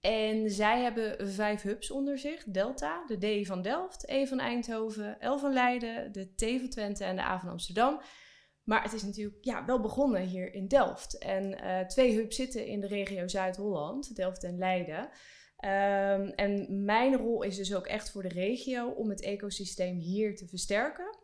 En 0.00 0.50
zij 0.50 0.82
hebben 0.82 1.28
vijf 1.32 1.62
hubs 1.62 1.90
onder 1.90 2.18
zich: 2.18 2.44
Delta, 2.44 3.04
de 3.06 3.42
D 3.42 3.46
van 3.46 3.62
Delft, 3.62 4.08
E 4.08 4.26
van 4.26 4.38
Eindhoven, 4.38 5.16
L 5.20 5.36
van 5.36 5.52
Leiden, 5.52 6.12
de 6.12 6.34
T 6.34 6.60
van 6.60 6.68
Twente 6.68 7.04
en 7.04 7.16
de 7.16 7.22
A 7.22 7.40
van 7.40 7.48
Amsterdam. 7.48 8.00
Maar 8.66 8.82
het 8.82 8.92
is 8.92 9.02
natuurlijk 9.02 9.36
ja, 9.40 9.64
wel 9.64 9.80
begonnen 9.80 10.22
hier 10.22 10.54
in 10.54 10.68
Delft. 10.68 11.18
En 11.18 11.64
uh, 11.64 11.80
twee 11.80 12.16
hubs 12.16 12.36
zitten 12.36 12.66
in 12.66 12.80
de 12.80 12.86
regio 12.86 13.28
Zuid-Holland, 13.28 14.16
Delft 14.16 14.44
en 14.44 14.58
Leiden. 14.58 15.00
Um, 15.00 16.30
en 16.30 16.84
mijn 16.84 17.16
rol 17.16 17.42
is 17.42 17.56
dus 17.56 17.74
ook 17.74 17.86
echt 17.86 18.10
voor 18.10 18.22
de 18.22 18.28
regio 18.28 18.88
om 18.88 19.10
het 19.10 19.22
ecosysteem 19.22 19.96
hier 19.96 20.36
te 20.36 20.46
versterken. 20.46 21.18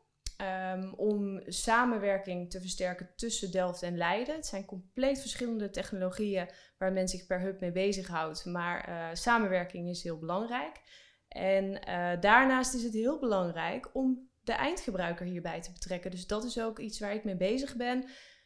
Um, 0.74 0.94
om 0.94 1.42
samenwerking 1.46 2.50
te 2.50 2.60
versterken 2.60 3.10
tussen 3.16 3.50
Delft 3.50 3.82
en 3.82 3.96
Leiden. 3.96 4.34
Het 4.34 4.46
zijn 4.46 4.64
compleet 4.64 5.20
verschillende 5.20 5.70
technologieën 5.70 6.50
waar 6.78 6.92
men 6.92 7.08
zich 7.08 7.26
per 7.26 7.40
hub 7.40 7.60
mee 7.60 7.72
bezighoudt. 7.72 8.44
Maar 8.44 8.88
uh, 8.88 9.08
samenwerking 9.12 9.88
is 9.88 10.02
heel 10.02 10.18
belangrijk. 10.18 10.80
En 11.28 11.64
uh, 11.64 12.20
daarnaast 12.20 12.74
is 12.74 12.82
het 12.82 12.92
heel 12.92 13.18
belangrijk 13.18 13.90
om 13.92 14.30
de 14.44 14.52
eindgebruiker 14.52 15.26
hierbij 15.26 15.60
te 15.60 15.72
betrekken. 15.72 16.10
Dus 16.10 16.26
dat 16.26 16.44
is 16.44 16.60
ook 16.60 16.78
iets 16.78 16.98
waar 16.98 17.14
ik 17.14 17.24
mee 17.24 17.36
bezig 17.36 17.76
ben. 17.76 18.04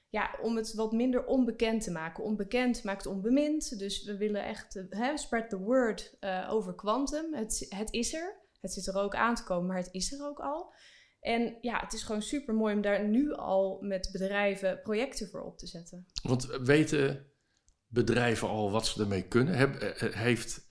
Ja, 0.08 0.38
om 0.42 0.56
het 0.56 0.74
wat 0.74 0.92
minder 0.92 1.24
onbekend 1.24 1.82
te 1.82 1.90
maken. 1.90 2.24
Onbekend 2.24 2.84
maakt 2.84 3.06
onbemind. 3.06 3.78
Dus 3.78 4.04
we 4.04 4.16
willen 4.16 4.44
echt 4.44 4.76
uh, 4.76 5.16
spread 5.16 5.50
the 5.50 5.58
word 5.58 6.16
uh, 6.20 6.48
over 6.50 6.74
quantum. 6.74 7.34
Het, 7.34 7.66
het 7.68 7.92
is 7.92 8.14
er. 8.14 8.44
Het 8.60 8.72
zit 8.72 8.86
er 8.86 8.96
ook 8.96 9.14
aan 9.14 9.34
te 9.34 9.44
komen, 9.44 9.66
maar 9.66 9.76
het 9.76 9.88
is 9.92 10.12
er 10.12 10.26
ook 10.26 10.38
al. 10.38 10.74
En 11.20 11.58
ja, 11.60 11.80
het 11.80 11.92
is 11.92 12.02
gewoon 12.02 12.22
super 12.22 12.54
mooi 12.54 12.74
om 12.74 12.80
daar 12.80 13.08
nu 13.08 13.32
al 13.32 13.78
met 13.80 14.08
bedrijven 14.12 14.80
projecten 14.82 15.28
voor 15.28 15.42
op 15.42 15.58
te 15.58 15.66
zetten. 15.66 16.06
Want 16.22 16.46
weten 16.62 17.26
bedrijven 17.86 18.48
al 18.48 18.70
wat 18.70 18.86
ze 18.86 19.00
ermee 19.00 19.28
kunnen? 19.28 19.54
Eh, 19.54 20.14
heeft 20.14 20.65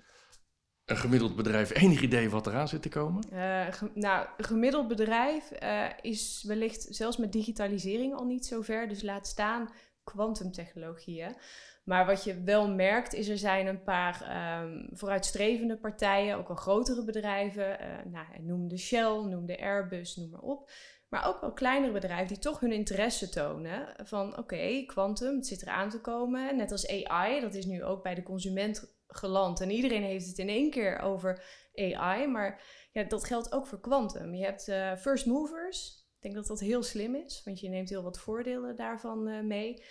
een 0.86 0.98
gemiddeld 0.98 1.36
bedrijf 1.36 1.74
enig 1.74 2.01
idee 2.01 2.30
wat 2.30 2.48
eraan 2.48 2.68
zit 2.68 2.82
te 2.82 2.89
komen? 2.89 3.24
Ge 3.72 3.92
nou, 3.94 4.27
een 4.38 4.46
gemiddeld 4.46 4.88
bedrijf 4.88 5.51
uh, 5.63 5.86
is 6.01 6.44
wellicht 6.48 6.88
zelfs 6.89 7.18
met 7.18 7.32
digitalisering 7.32 8.13
al 8.13 8.25
niet 8.25 8.46
zo 8.46 8.62
ver. 8.62 8.88
Dus 8.88 9.01
laat 9.01 9.27
staan 9.27 9.70
kwantumtechnologieën. 10.04 11.36
Maar 11.84 12.06
wat 12.06 12.24
je 12.24 12.44
wel 12.44 12.70
merkt 12.70 13.13
is 13.13 13.27
er 13.27 13.38
zijn 13.38 13.68
een 13.68 13.84
paar 13.84 14.22
um, 14.63 14.89
vooruitstrevende 14.92 15.77
partijen, 15.77 16.38
ook 16.38 16.48
wel 16.48 16.58
grotere 16.58 17.04
bedrijven. 17.04 17.82
Uh, 17.82 18.12
nou, 18.12 18.25
noem 18.42 18.68
de 18.68 18.77
Shell, 18.77 19.22
noem 19.30 19.46
de 19.46 19.60
Airbus, 19.60 20.15
noem 20.15 20.30
maar 20.30 20.39
op. 20.39 20.70
Maar 21.15 21.27
ook 21.27 21.41
wel 21.41 21.53
kleinere 21.53 21.93
bedrijven 21.93 22.27
die 22.27 22.39
toch 22.39 22.60
hun 22.60 22.72
interesse 22.72 23.29
tonen 23.29 23.88
van 24.03 24.38
oké, 24.38 24.84
quantum, 24.86 25.36
het 25.36 25.48
zit 25.48 25.62
eraan 25.62 25.89
te 25.89 26.01
komen. 26.01 26.55
Net 26.55 26.72
als 26.72 26.88
AI, 26.88 27.41
dat 27.41 27.53
is 27.53 27.65
nu 27.65 27.84
ook 27.84 28.03
bij 28.03 28.15
de 28.15 28.24
consument 28.24 28.95
geland. 29.07 29.62
En 29.62 29.69
iedereen 29.69 30.03
heeft 30.03 30.27
het 30.27 30.38
in 30.38 30.50
één 30.50 30.69
keer 30.69 31.00
over 31.00 31.43
AI. 31.75 32.27
Maar 32.27 32.62
ja, 32.91 33.03
dat 33.03 33.25
geldt 33.25 33.51
ook 33.51 33.67
voor 33.67 33.79
quantum. 33.79 34.34
Je 34.34 34.43
hebt 34.43 34.67
uh, 34.67 34.95
first 34.95 35.25
movers. 35.25 36.05
Ik 36.15 36.22
denk 36.22 36.36
dat 36.36 36.48
dat 36.48 36.60
heel 36.60 36.84
slim 36.84 37.15
is, 37.15 37.41
want 37.45 37.60
je 37.60 37.69
neemt 37.69 37.89
heel 37.89 38.03
wat 38.03 38.19
voordelen 38.19 38.75
daarvan 38.75 39.27
uh, 39.27 39.41
mee. 39.41 39.84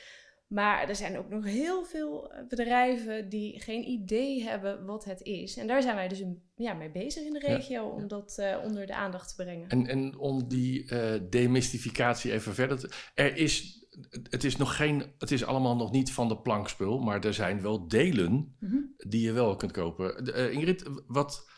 Maar 0.47 0.89
er 0.89 0.97
zijn 0.97 1.19
ook 1.19 1.29
nog 1.29 1.45
heel 1.45 1.85
veel 1.85 2.33
eh, 2.33 2.47
bedrijven 2.49 3.29
die 3.29 3.61
geen 3.61 3.89
idee 3.89 4.43
hebben 4.43 4.85
wat 4.85 5.05
het 5.05 5.23
is. 5.23 5.57
En 5.57 5.67
daar 5.67 5.83
zijn 5.83 5.95
wij 5.95 6.09
dus 6.09 6.23
ja, 6.55 6.75
mee 6.75 6.91
bezig 6.91 7.25
in 7.25 7.33
de 7.33 7.39
regio 7.39 7.83
ja, 7.83 7.89
ja. 7.89 8.03
om 8.03 8.09
dat 8.09 8.37
uh, 8.41 8.57
onder 8.65 8.87
de 8.87 8.95
aandacht 8.95 9.29
te 9.29 9.43
brengen. 9.43 9.69
En, 9.69 9.87
en 9.87 10.19
om 10.19 10.49
die 10.49 10.93
uh, 10.93 11.15
demystificatie 11.31 12.33
even 12.33 12.55
verder 12.55 12.79
te... 12.79 12.91
Er 13.15 13.37
is 13.37 13.83
het 14.31 14.45
is 14.45 14.57
nog 14.57 14.77
geen, 14.77 15.05
het 15.19 15.31
is 15.31 15.45
allemaal 15.45 15.77
nog 15.77 15.93
niet 15.93 16.13
van 16.13 16.29
de 16.29 16.39
plankspul, 16.39 16.99
maar 16.99 17.25
er 17.25 17.35
zijn 17.35 17.63
wel 17.63 17.89
delen 17.89 18.33
mm 18.33 18.69
-hmm. 18.69 18.95
die 18.97 19.21
je 19.21 19.33
wel 19.33 19.57
kunt 19.57 19.73
kopen. 19.73 20.29
Uh, 20.29 20.53
Ingrid, 20.53 20.91
wat, 21.07 21.49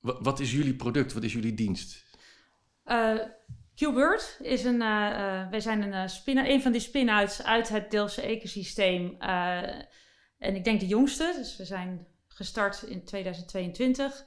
wat 0.00 0.40
is 0.40 0.52
jullie 0.52 0.76
product? 0.76 1.12
Wat 1.12 1.22
is 1.22 1.32
jullie 1.32 1.54
dienst? 1.54 2.04
Uh, 2.84 3.18
QBird 3.84 4.38
is 4.42 4.64
een, 4.64 4.80
uh, 4.80 5.50
wij 5.50 5.60
zijn 5.60 5.92
een, 5.92 6.08
spin 6.08 6.38
een 6.38 6.62
van 6.62 6.72
die 6.72 6.80
spin-outs 6.80 7.42
uit 7.42 7.68
het 7.68 7.90
Delftse 7.90 8.22
ecosysteem. 8.22 9.16
en 10.38 10.54
ik 10.54 10.64
denk 10.64 10.80
de 10.80 10.86
jongste, 10.86 11.32
dus 11.36 11.56
we 11.56 11.64
zijn 11.64 12.06
gestart 12.28 12.82
in 12.82 13.04
2022. 13.04 14.24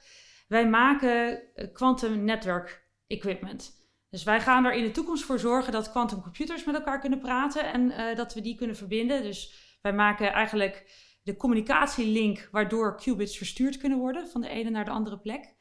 Wij 0.48 0.68
maken 0.68 1.42
quantum 1.72 2.24
network 2.24 2.84
equipment. 3.06 3.84
Dus 4.10 4.24
wij 4.24 4.40
gaan 4.40 4.64
er 4.64 4.72
in 4.72 4.84
de 4.84 4.90
toekomst 4.90 5.24
voor 5.24 5.38
zorgen 5.38 5.72
dat 5.72 5.90
quantumcomputers 5.90 6.64
met 6.64 6.74
elkaar 6.74 7.00
kunnen 7.00 7.20
praten 7.20 7.72
en 7.72 8.16
dat 8.16 8.34
we 8.34 8.40
die 8.40 8.56
kunnen 8.56 8.76
verbinden. 8.76 9.22
Dus 9.22 9.54
wij 9.82 9.92
maken 9.92 10.32
eigenlijk 10.32 10.84
de 11.22 11.36
communicatielink 11.36 12.48
waardoor 12.50 12.96
qubits 12.96 13.36
verstuurd 13.36 13.76
kunnen 13.76 13.98
worden 13.98 14.28
van 14.28 14.40
de 14.40 14.48
ene 14.48 14.70
naar 14.70 14.84
de 14.84 14.90
andere 14.90 15.18
plek. 15.18 15.55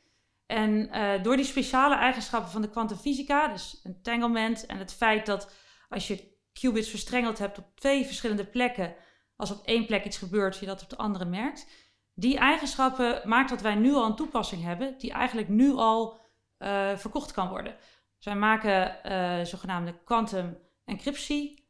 En 0.45 0.71
uh, 0.71 1.23
door 1.23 1.35
die 1.35 1.45
speciale 1.45 1.95
eigenschappen 1.95 2.51
van 2.51 2.61
de 2.61 2.69
kwantumfysica, 2.69 3.47
dus 3.47 3.81
entanglement 3.83 4.65
en 4.65 4.77
het 4.77 4.93
feit 4.93 5.25
dat 5.25 5.53
als 5.89 6.07
je 6.07 6.33
qubits 6.53 6.89
verstrengeld 6.89 7.37
hebt 7.37 7.57
op 7.57 7.65
twee 7.75 8.05
verschillende 8.05 8.45
plekken, 8.45 8.95
als 9.35 9.51
op 9.51 9.65
één 9.65 9.85
plek 9.85 10.05
iets 10.05 10.17
gebeurt, 10.17 10.57
je 10.57 10.65
dat 10.65 10.83
op 10.83 10.89
de 10.89 10.97
andere 10.97 11.25
merkt. 11.25 11.67
Die 12.13 12.37
eigenschappen 12.37 13.21
maakt 13.23 13.49
dat 13.49 13.61
wij 13.61 13.75
nu 13.75 13.93
al 13.93 14.05
een 14.05 14.15
toepassing 14.15 14.63
hebben 14.63 14.97
die 14.97 15.11
eigenlijk 15.11 15.47
nu 15.47 15.73
al 15.73 16.19
uh, 16.59 16.97
verkocht 16.97 17.31
kan 17.31 17.49
worden. 17.49 17.75
Wij 18.19 18.35
maken 18.35 18.99
uh, 19.05 19.45
zogenaamde 19.45 20.03
quantum 20.03 20.57
encryptie 20.85 21.69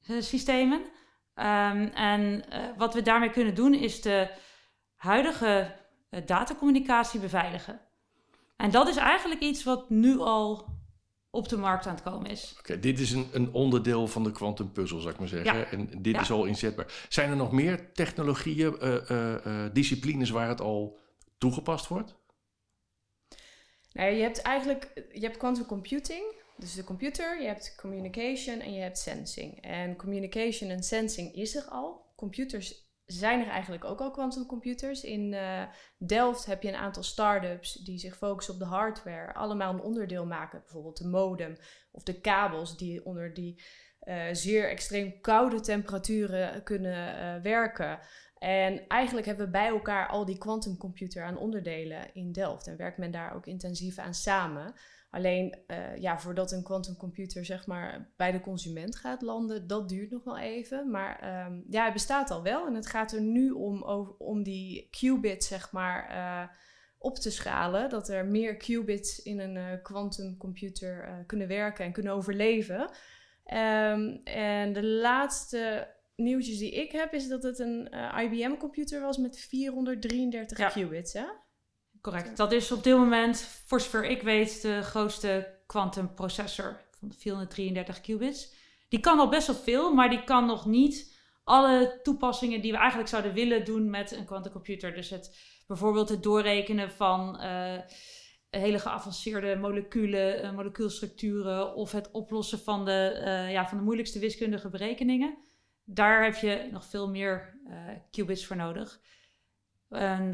systemen. 0.00 0.80
Um, 1.34 1.86
en 1.86 2.44
wat 2.76 2.94
we 2.94 3.02
daarmee 3.02 3.30
kunnen 3.30 3.54
doen 3.54 3.74
is 3.74 4.02
de 4.02 4.30
huidige 4.94 5.74
datacommunicatie 6.24 7.20
beveiligen. 7.20 7.87
En 8.58 8.70
dat 8.70 8.88
is 8.88 8.96
eigenlijk 8.96 9.40
iets 9.40 9.64
wat 9.64 9.90
nu 9.90 10.18
al 10.18 10.66
op 11.30 11.48
de 11.48 11.56
markt 11.56 11.86
aan 11.86 11.94
het 11.94 12.02
komen 12.02 12.30
is. 12.30 12.50
Oké, 12.50 12.60
okay, 12.60 12.80
dit 12.80 12.98
is 13.00 13.12
een, 13.12 13.28
een, 13.32 13.52
onderdeel 13.52 14.06
van 14.06 14.24
de 14.24 14.32
quantum 14.32 14.72
puzzel, 14.72 15.00
zou 15.00 15.12
ik 15.12 15.18
maar 15.18 15.28
zeggen. 15.28 15.58
Ja. 15.58 15.64
En 15.64 16.02
dit 16.02 16.14
ja. 16.14 16.20
is 16.20 16.30
al 16.30 16.44
inzetbaar. 16.44 17.06
Zijn 17.08 17.30
er 17.30 17.36
nog 17.36 17.52
meer 17.52 17.92
technologieën, 17.92 18.76
disciplines 19.72 20.30
waar 20.30 20.48
het 20.48 20.60
al 20.60 20.98
toegepast 21.38 21.86
wordt? 21.86 22.14
Nou, 23.92 24.10
je 24.10 24.22
hebt 24.22 24.42
eigenlijk, 24.42 24.92
je 25.12 25.20
hebt 25.20 25.36
quantum 25.36 25.66
computing, 25.66 26.22
dus 26.56 26.74
de 26.74 26.84
computer, 26.84 27.40
je 27.40 27.46
hebt 27.46 27.74
communication 27.80 28.60
en 28.60 28.72
je 28.72 28.80
hebt 28.80 28.98
sensing. 28.98 29.60
En 29.60 29.96
communication 29.96 30.70
en 30.70 30.82
sensing 30.82 31.34
is 31.34 31.56
er 31.56 31.64
al. 31.64 32.06
Computers 32.16 32.87
zijn 33.12 33.40
er 33.40 33.48
eigenlijk 33.48 33.84
ook 33.84 34.00
al 34.00 34.10
quantum 34.10 34.46
computers. 34.46 35.02
In 35.02 35.32
uh, 35.32 35.62
Delft 35.98 36.46
heb 36.46 36.62
je 36.62 36.68
een 36.68 36.74
aantal 36.74 37.02
start-ups 37.02 37.72
die 37.72 37.98
zich 37.98 38.16
focussen 38.16 38.54
op 38.54 38.60
de 38.60 38.66
hardware, 38.66 39.34
allemaal 39.34 39.72
een 39.72 39.80
onderdeel 39.80 40.26
maken. 40.26 40.60
Bijvoorbeeld 40.60 40.98
de 40.98 41.08
modem 41.08 41.56
of 41.90 42.02
de 42.02 42.20
kabels 42.20 42.76
die 42.76 43.04
onder 43.04 43.34
die 43.34 43.62
uh, 44.02 44.22
zeer 44.32 44.68
extreem 44.68 45.20
koude 45.20 45.60
temperaturen 45.60 46.62
kunnen 46.62 47.14
uh, 47.14 47.42
werken. 47.42 47.98
En 48.38 48.86
eigenlijk 48.88 49.26
hebben 49.26 49.46
we 49.46 49.52
bij 49.52 49.68
elkaar 49.68 50.08
al 50.08 50.24
die 50.24 50.38
quantumcomputer 50.38 51.24
aan 51.24 51.38
onderdelen 51.38 52.14
in 52.14 52.32
Delft. 52.32 52.66
En 52.66 52.76
werkt 52.76 52.98
men 52.98 53.10
daar 53.10 53.34
ook 53.34 53.46
intensief 53.46 53.98
aan 53.98 54.14
samen. 54.14 54.74
Alleen, 55.10 55.58
uh, 55.66 55.96
ja, 55.96 56.18
voordat 56.18 56.52
een 56.52 56.62
quantumcomputer 56.62 57.44
zeg 57.44 57.66
maar 57.66 58.12
bij 58.16 58.32
de 58.32 58.40
consument 58.40 58.96
gaat 58.96 59.22
landen, 59.22 59.66
dat 59.66 59.88
duurt 59.88 60.10
nog 60.10 60.24
wel 60.24 60.38
even. 60.38 60.90
Maar 60.90 61.44
um, 61.46 61.64
ja, 61.68 61.84
het 61.84 61.92
bestaat 61.92 62.30
al 62.30 62.42
wel. 62.42 62.66
En 62.66 62.74
het 62.74 62.86
gaat 62.86 63.12
er 63.12 63.20
nu 63.20 63.50
om, 63.50 63.82
over, 63.82 64.14
om 64.18 64.42
die 64.42 64.88
qubits 64.90 65.46
zeg 65.46 65.72
maar 65.72 66.10
uh, 66.10 66.56
op 66.98 67.16
te 67.16 67.30
schalen. 67.30 67.90
Dat 67.90 68.08
er 68.08 68.26
meer 68.26 68.56
qubits 68.56 69.22
in 69.22 69.38
een 69.38 69.82
quantumcomputer 69.82 71.08
uh, 71.08 71.14
kunnen 71.26 71.48
werken 71.48 71.84
en 71.84 71.92
kunnen 71.92 72.12
overleven. 72.12 72.80
Um, 72.80 74.20
en 74.24 74.72
de 74.72 74.84
laatste 74.84 75.88
nieuwtjes 76.16 76.58
die 76.58 76.72
ik 76.72 76.92
heb, 76.92 77.12
is 77.12 77.28
dat 77.28 77.42
het 77.42 77.58
een 77.58 77.88
IBM-computer 78.18 79.00
was 79.00 79.16
met 79.16 79.38
433 79.38 80.58
ja. 80.58 80.68
qubits. 80.68 81.12
Hè? 81.12 81.26
Correct. 82.00 82.36
Dat 82.36 82.52
is 82.52 82.72
op 82.72 82.84
dit 82.84 82.96
moment, 82.96 83.62
voor 83.66 83.80
zover 83.80 84.04
ik 84.04 84.22
weet, 84.22 84.62
de 84.62 84.82
grootste 84.82 85.56
quantumprocessor 85.66 86.80
van 86.98 87.12
433 87.12 88.00
qubits. 88.00 88.54
Die 88.88 89.00
kan 89.00 89.18
al 89.18 89.28
best 89.28 89.46
wel 89.46 89.56
veel, 89.56 89.94
maar 89.94 90.10
die 90.10 90.24
kan 90.24 90.46
nog 90.46 90.66
niet 90.66 91.16
alle 91.44 92.00
toepassingen 92.02 92.60
die 92.60 92.72
we 92.72 92.78
eigenlijk 92.78 93.08
zouden 93.08 93.32
willen 93.32 93.64
doen 93.64 93.90
met 93.90 94.12
een 94.12 94.24
quantumcomputer. 94.24 94.94
Dus 94.94 95.10
het, 95.10 95.36
bijvoorbeeld 95.66 96.08
het 96.08 96.22
doorrekenen 96.22 96.90
van 96.90 97.40
uh, 97.40 97.78
hele 98.50 98.78
geavanceerde 98.78 99.56
moleculen, 99.56 100.44
uh, 100.44 100.52
molecuulstructuren 100.52 101.74
of 101.74 101.92
het 101.92 102.10
oplossen 102.10 102.58
van 102.58 102.84
de, 102.84 103.22
uh, 103.24 103.52
ja, 103.52 103.68
van 103.68 103.78
de 103.78 103.84
moeilijkste 103.84 104.18
wiskundige 104.18 104.68
berekeningen. 104.68 105.38
Daar 105.84 106.24
heb 106.24 106.34
je 106.34 106.68
nog 106.70 106.84
veel 106.84 107.08
meer 107.08 107.58
qubits 108.10 108.46
voor 108.46 108.56
nodig. 108.56 109.00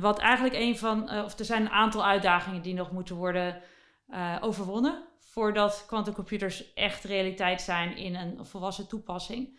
Wat 0.01 0.19
eigenlijk 0.19 0.55
een 0.55 0.79
van, 0.79 1.11
of 1.25 1.39
er 1.39 1.45
zijn 1.45 1.63
een 1.63 1.71
aantal 1.71 2.05
uitdagingen 2.05 2.63
die 2.63 2.75
nog 2.75 2.93
moeten 2.93 3.17
worden 3.17 3.63
overwonnen 4.41 5.03
voordat 5.19 5.85
quantumcomputers 5.87 6.73
echt 6.75 7.05
realiteit 7.05 7.63
zijn 7.63 7.97
in 7.97 8.15
een 8.15 8.47
volwassen 8.47 8.89
toepassing. 8.89 9.59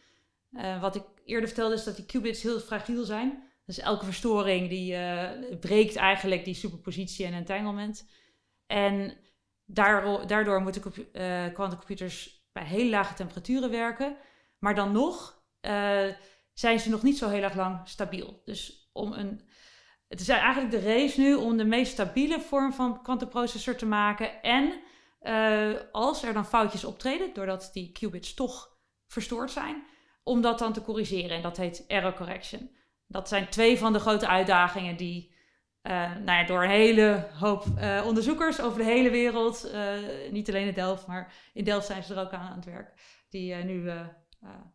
wat 0.79 0.95
ik 0.95 1.03
eerder 1.25 1.47
vertelde 1.47 1.75
is 1.75 1.83
dat 1.83 1.95
die 1.95 2.05
qubits 2.05 2.41
heel 2.41 2.59
fragiel 2.59 3.03
zijn. 3.03 3.43
Dus 3.65 3.79
elke 3.79 4.05
verstoring 4.05 4.69
die 4.69 4.97
breekt 5.57 5.95
eigenlijk 5.95 6.45
die 6.45 6.53
superpositie 6.53 7.25
en 7.25 7.33
entanglement. 7.33 8.07
En 8.67 9.17
daardoor 10.27 10.61
moeten 10.61 10.81
quantumcomputers 11.53 12.47
bij 12.51 12.63
hele 12.63 12.89
lage 12.89 13.13
temperaturen 13.13 13.69
werken. 13.69 14.15
Maar 14.59 14.75
dan 14.75 14.91
nog 14.91 15.43
zijn 16.53 16.79
ze 16.79 16.89
nog 16.89 17.03
niet 17.03 17.17
zo 17.17 17.29
heel 17.29 17.43
erg 17.43 17.55
lang 17.55 17.87
stabiel. 17.87 18.41
Dus 18.45 18.89
om 18.93 19.13
een, 19.13 19.41
het 20.07 20.19
is 20.19 20.29
eigenlijk 20.29 20.71
de 20.71 20.81
race 20.81 21.19
nu 21.19 21.35
om 21.35 21.57
de 21.57 21.65
meest 21.65 21.91
stabiele 21.91 22.41
vorm 22.41 22.73
van 22.73 23.01
kwantumprocessor 23.01 23.75
te 23.75 23.85
maken. 23.85 24.41
En 24.41 24.73
uh, 25.21 25.79
als 25.91 26.23
er 26.23 26.33
dan 26.33 26.45
foutjes 26.45 26.83
optreden, 26.83 27.33
doordat 27.33 27.69
die 27.73 27.91
qubits 27.91 28.33
toch 28.33 28.77
verstoord 29.07 29.51
zijn, 29.51 29.83
om 30.23 30.41
dat 30.41 30.59
dan 30.59 30.73
te 30.73 30.81
corrigeren. 30.81 31.37
En 31.37 31.41
dat 31.41 31.57
heet 31.57 31.85
error 31.87 32.13
correction. 32.13 32.75
Dat 33.07 33.27
zijn 33.27 33.49
twee 33.49 33.77
van 33.77 33.93
de 33.93 33.99
grote 33.99 34.27
uitdagingen 34.27 34.97
die 34.97 35.33
uh, 35.83 36.15
nou 36.15 36.39
ja, 36.39 36.43
door 36.43 36.63
een 36.63 36.69
hele 36.69 37.27
hoop 37.39 37.65
uh, 37.65 38.03
onderzoekers 38.05 38.61
over 38.61 38.77
de 38.77 38.85
hele 38.85 39.09
wereld. 39.09 39.71
Niet 40.31 40.49
alleen 40.49 40.67
in 40.67 40.73
Delft, 40.73 41.07
maar 41.07 41.33
in 41.53 41.63
Delft 41.63 41.87
zijn 41.87 42.03
ze 42.03 42.13
er 42.13 42.21
ook 42.21 42.31
aan 42.31 42.49
aan 42.49 42.55
het 42.55 42.65
werk. 42.65 42.93
Die 43.29 43.55
nu 43.55 43.91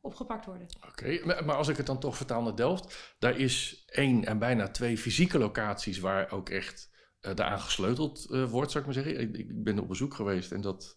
opgepakt 0.00 0.46
worden. 0.46 0.66
Oké, 0.88 1.20
maar 1.24 1.56
als 1.56 1.68
ik 1.68 1.76
het 1.76 1.86
dan 1.86 2.00
toch 2.00 2.16
vertaal 2.16 2.42
naar 2.42 2.56
Delft. 2.56 3.14
Daar 3.18 3.38
is 3.38 3.84
één 3.86 4.24
en 4.24 4.38
bijna 4.38 4.68
twee 4.68 4.98
fysieke 4.98 5.38
locaties 5.38 5.98
waar 5.98 6.30
ook 6.30 6.48
echt 6.48 6.90
daaraan 7.20 7.60
gesleuteld 7.60 8.26
wordt, 8.48 8.70
zou 8.70 8.84
ik 8.84 8.94
maar 8.94 9.04
zeggen. 9.04 9.20
Ik, 9.20 9.36
ik, 9.36 9.64
ben 9.64 9.78
op 9.78 9.88
bezoek 9.88 10.14
geweest 10.14 10.52
en 10.52 10.60
dat... 10.60 10.96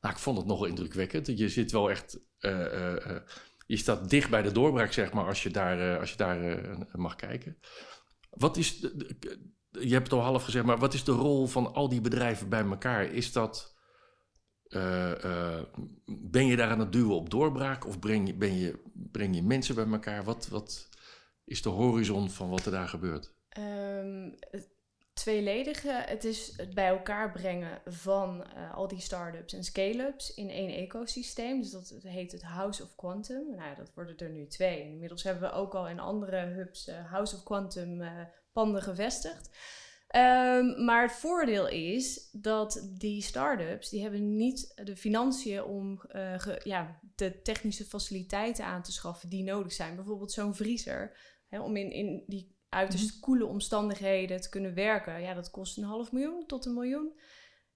Nou, 0.00 0.14
ik 0.14 0.20
vond 0.20 0.38
het 0.38 0.46
nogal 0.46 0.66
indrukwekkend. 0.66 1.26
Je 1.26 1.48
zit 1.48 1.72
wel 1.72 1.90
echt... 1.90 2.20
je 3.66 3.76
staat 3.76 4.10
dicht 4.10 4.30
bij 4.30 4.42
de 4.42 4.52
doorbraak, 4.52 4.92
zeg 4.92 5.12
maar, 5.12 5.26
als 5.26 5.42
je 5.42 5.50
daar, 5.50 5.98
als 5.98 6.10
je 6.10 6.16
daar 6.16 6.76
mag 6.92 7.16
kijken. 7.16 7.58
Wat 8.30 8.56
is, 8.56 8.80
de, 8.80 9.16
je 9.80 9.92
hebt 9.92 10.10
het 10.10 10.12
al 10.12 10.24
half 10.24 10.44
gezegd, 10.44 10.64
maar 10.64 10.78
wat 10.78 10.94
is 10.94 11.04
de 11.04 11.12
rol 11.12 11.46
van 11.46 11.74
al 11.74 11.88
die 11.88 12.00
bedrijven 12.00 12.48
bij 12.48 12.64
elkaar? 12.64 13.04
Is 13.04 13.32
dat, 13.32 13.71
uh, 14.74 15.12
uh, 15.24 15.62
ben 16.06 16.46
je 16.46 16.56
daar 16.56 16.70
aan 16.70 16.80
het 16.80 16.92
duwen 16.92 17.16
op 17.16 17.30
doorbraak 17.30 17.86
of 17.86 17.98
breng 17.98 18.26
je, 18.26 18.34
ben 18.34 18.58
je, 18.58 18.82
breng 18.92 19.34
je 19.34 19.42
mensen 19.42 19.74
bij 19.74 19.86
elkaar? 19.86 20.24
Wat, 20.24 20.48
wat 20.48 20.88
is 21.44 21.62
de 21.62 21.68
horizon 21.68 22.30
van 22.30 22.48
wat 22.48 22.64
er 22.64 22.72
daar 22.72 22.88
gebeurt? 22.88 23.34
Um, 23.58 24.34
tweeledige. 25.12 26.02
Het 26.06 26.24
is 26.24 26.56
het 26.56 26.74
bij 26.74 26.88
elkaar 26.88 27.32
brengen 27.32 27.80
van 27.86 28.46
uh, 28.56 28.74
al 28.74 28.88
die 28.88 29.00
start-ups 29.00 29.52
en 29.52 29.64
scale-ups 29.64 30.34
in 30.34 30.50
één 30.50 30.70
ecosysteem. 30.70 31.60
Dus 31.60 31.70
dat 31.70 31.94
heet 32.02 32.32
het 32.32 32.42
House 32.42 32.82
of 32.82 32.94
Quantum. 32.94 33.54
Nou 33.56 33.76
dat 33.76 33.92
worden 33.94 34.16
er 34.16 34.30
nu 34.30 34.46
twee. 34.46 34.82
Inmiddels 34.82 35.22
hebben 35.22 35.50
we 35.50 35.54
ook 35.54 35.74
al 35.74 35.88
in 35.88 36.00
andere 36.00 36.36
hubs 36.36 36.90
House 36.90 37.36
of 37.36 37.42
Quantum 37.42 38.02
panden 38.52 38.82
gevestigd. 38.82 39.50
Um, 40.16 40.84
maar 40.84 41.02
het 41.02 41.12
voordeel 41.12 41.68
is 41.68 42.28
dat 42.32 42.88
die 42.98 43.22
start-ups, 43.22 43.88
die 43.88 44.02
hebben 44.02 44.36
niet 44.36 44.80
de 44.84 44.96
financiën 44.96 45.62
om 45.62 45.98
ge, 45.98 46.60
ja, 46.64 47.00
de 47.14 47.42
technische 47.42 47.84
faciliteiten 47.84 48.64
aan 48.64 48.82
te 48.82 48.92
schaffen 48.92 49.28
die 49.28 49.44
nodig 49.44 49.72
zijn. 49.72 49.96
Bijvoorbeeld 49.96 50.32
zo'n 50.32 50.54
vriezer. 50.54 51.18
Hè, 51.48 51.60
om 51.60 51.76
in, 51.76 51.90
in 51.90 52.24
die 52.26 52.56
uiterst 52.68 53.14
mm 53.14 53.20
koele 53.20 53.46
omstandigheden 53.46 54.40
te 54.40 54.48
kunnen 54.48 54.74
werken. 54.74 55.20
Ja, 55.20 55.34
dat 55.34 55.50
kost 55.50 55.78
een 55.78 55.84
half 55.84 56.12
miljoen 56.12 56.46
tot 56.46 56.66
een 56.66 56.74
miljoen. 56.74 57.20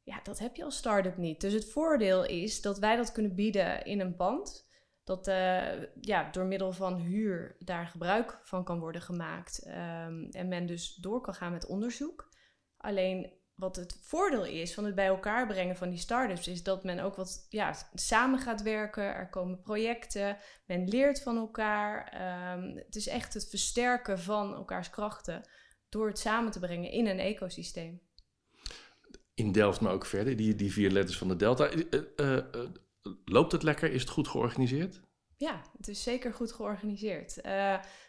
Ja, 0.02 0.20
dat 0.22 0.38
heb 0.38 0.56
je 0.56 0.64
als 0.64 0.76
start-up 0.76 1.16
niet. 1.16 1.40
Dus 1.40 1.52
het 1.52 1.70
voordeel 1.70 2.24
is 2.24 2.60
dat 2.60 2.78
wij 2.78 2.96
dat 2.96 3.12
kunnen 3.12 3.34
bieden 3.34 3.84
in 3.84 4.00
een 4.00 4.16
pand. 4.16 4.68
Dat 5.04 5.28
uh, 5.28 5.82
ja, 6.00 6.30
door 6.30 6.44
middel 6.44 6.72
van 6.72 6.94
huur 6.94 7.56
daar 7.58 7.86
gebruik 7.86 8.40
van 8.42 8.64
kan 8.64 8.78
worden 8.78 9.02
gemaakt. 9.02 9.66
Um, 9.66 10.28
en 10.30 10.48
men 10.48 10.66
dus 10.66 10.94
door 10.94 11.20
kan 11.20 11.34
gaan 11.34 11.52
met 11.52 11.66
onderzoek. 11.66 12.34
Alleen 12.86 13.32
wat 13.54 13.76
het 13.76 13.98
voordeel 14.02 14.44
is 14.44 14.74
van 14.74 14.84
het 14.84 14.94
bij 14.94 15.06
elkaar 15.06 15.46
brengen 15.46 15.76
van 15.76 15.90
die 15.90 15.98
start-ups, 15.98 16.48
is 16.48 16.62
dat 16.62 16.84
men 16.84 17.00
ook 17.00 17.16
wat 17.16 17.46
ja, 17.48 17.74
samen 17.94 18.38
gaat 18.38 18.62
werken. 18.62 19.02
Er 19.02 19.28
komen 19.28 19.60
projecten, 19.60 20.36
men 20.66 20.88
leert 20.88 21.22
van 21.22 21.36
elkaar. 21.36 22.12
Um, 22.56 22.76
het 22.76 22.96
is 22.96 23.06
echt 23.06 23.34
het 23.34 23.48
versterken 23.48 24.18
van 24.18 24.54
elkaars 24.54 24.90
krachten 24.90 25.42
door 25.88 26.06
het 26.06 26.18
samen 26.18 26.52
te 26.52 26.58
brengen 26.58 26.90
in 26.90 27.06
een 27.06 27.18
ecosysteem. 27.18 28.00
In 29.34 29.52
Delft, 29.52 29.80
maar 29.80 29.92
ook 29.92 30.06
verder, 30.06 30.36
die, 30.36 30.54
die 30.54 30.72
vier 30.72 30.90
letters 30.90 31.18
van 31.18 31.28
de 31.28 31.36
Delta. 31.36 31.70
Uh, 31.72 32.00
uh, 32.16 32.38
loopt 33.24 33.52
het 33.52 33.62
lekker? 33.62 33.92
Is 33.92 34.00
het 34.00 34.10
goed 34.10 34.28
georganiseerd? 34.28 35.00
Ja, 35.36 35.62
het 35.76 35.88
is 35.88 36.02
zeker 36.02 36.32
goed 36.32 36.52
georganiseerd. 36.52 37.40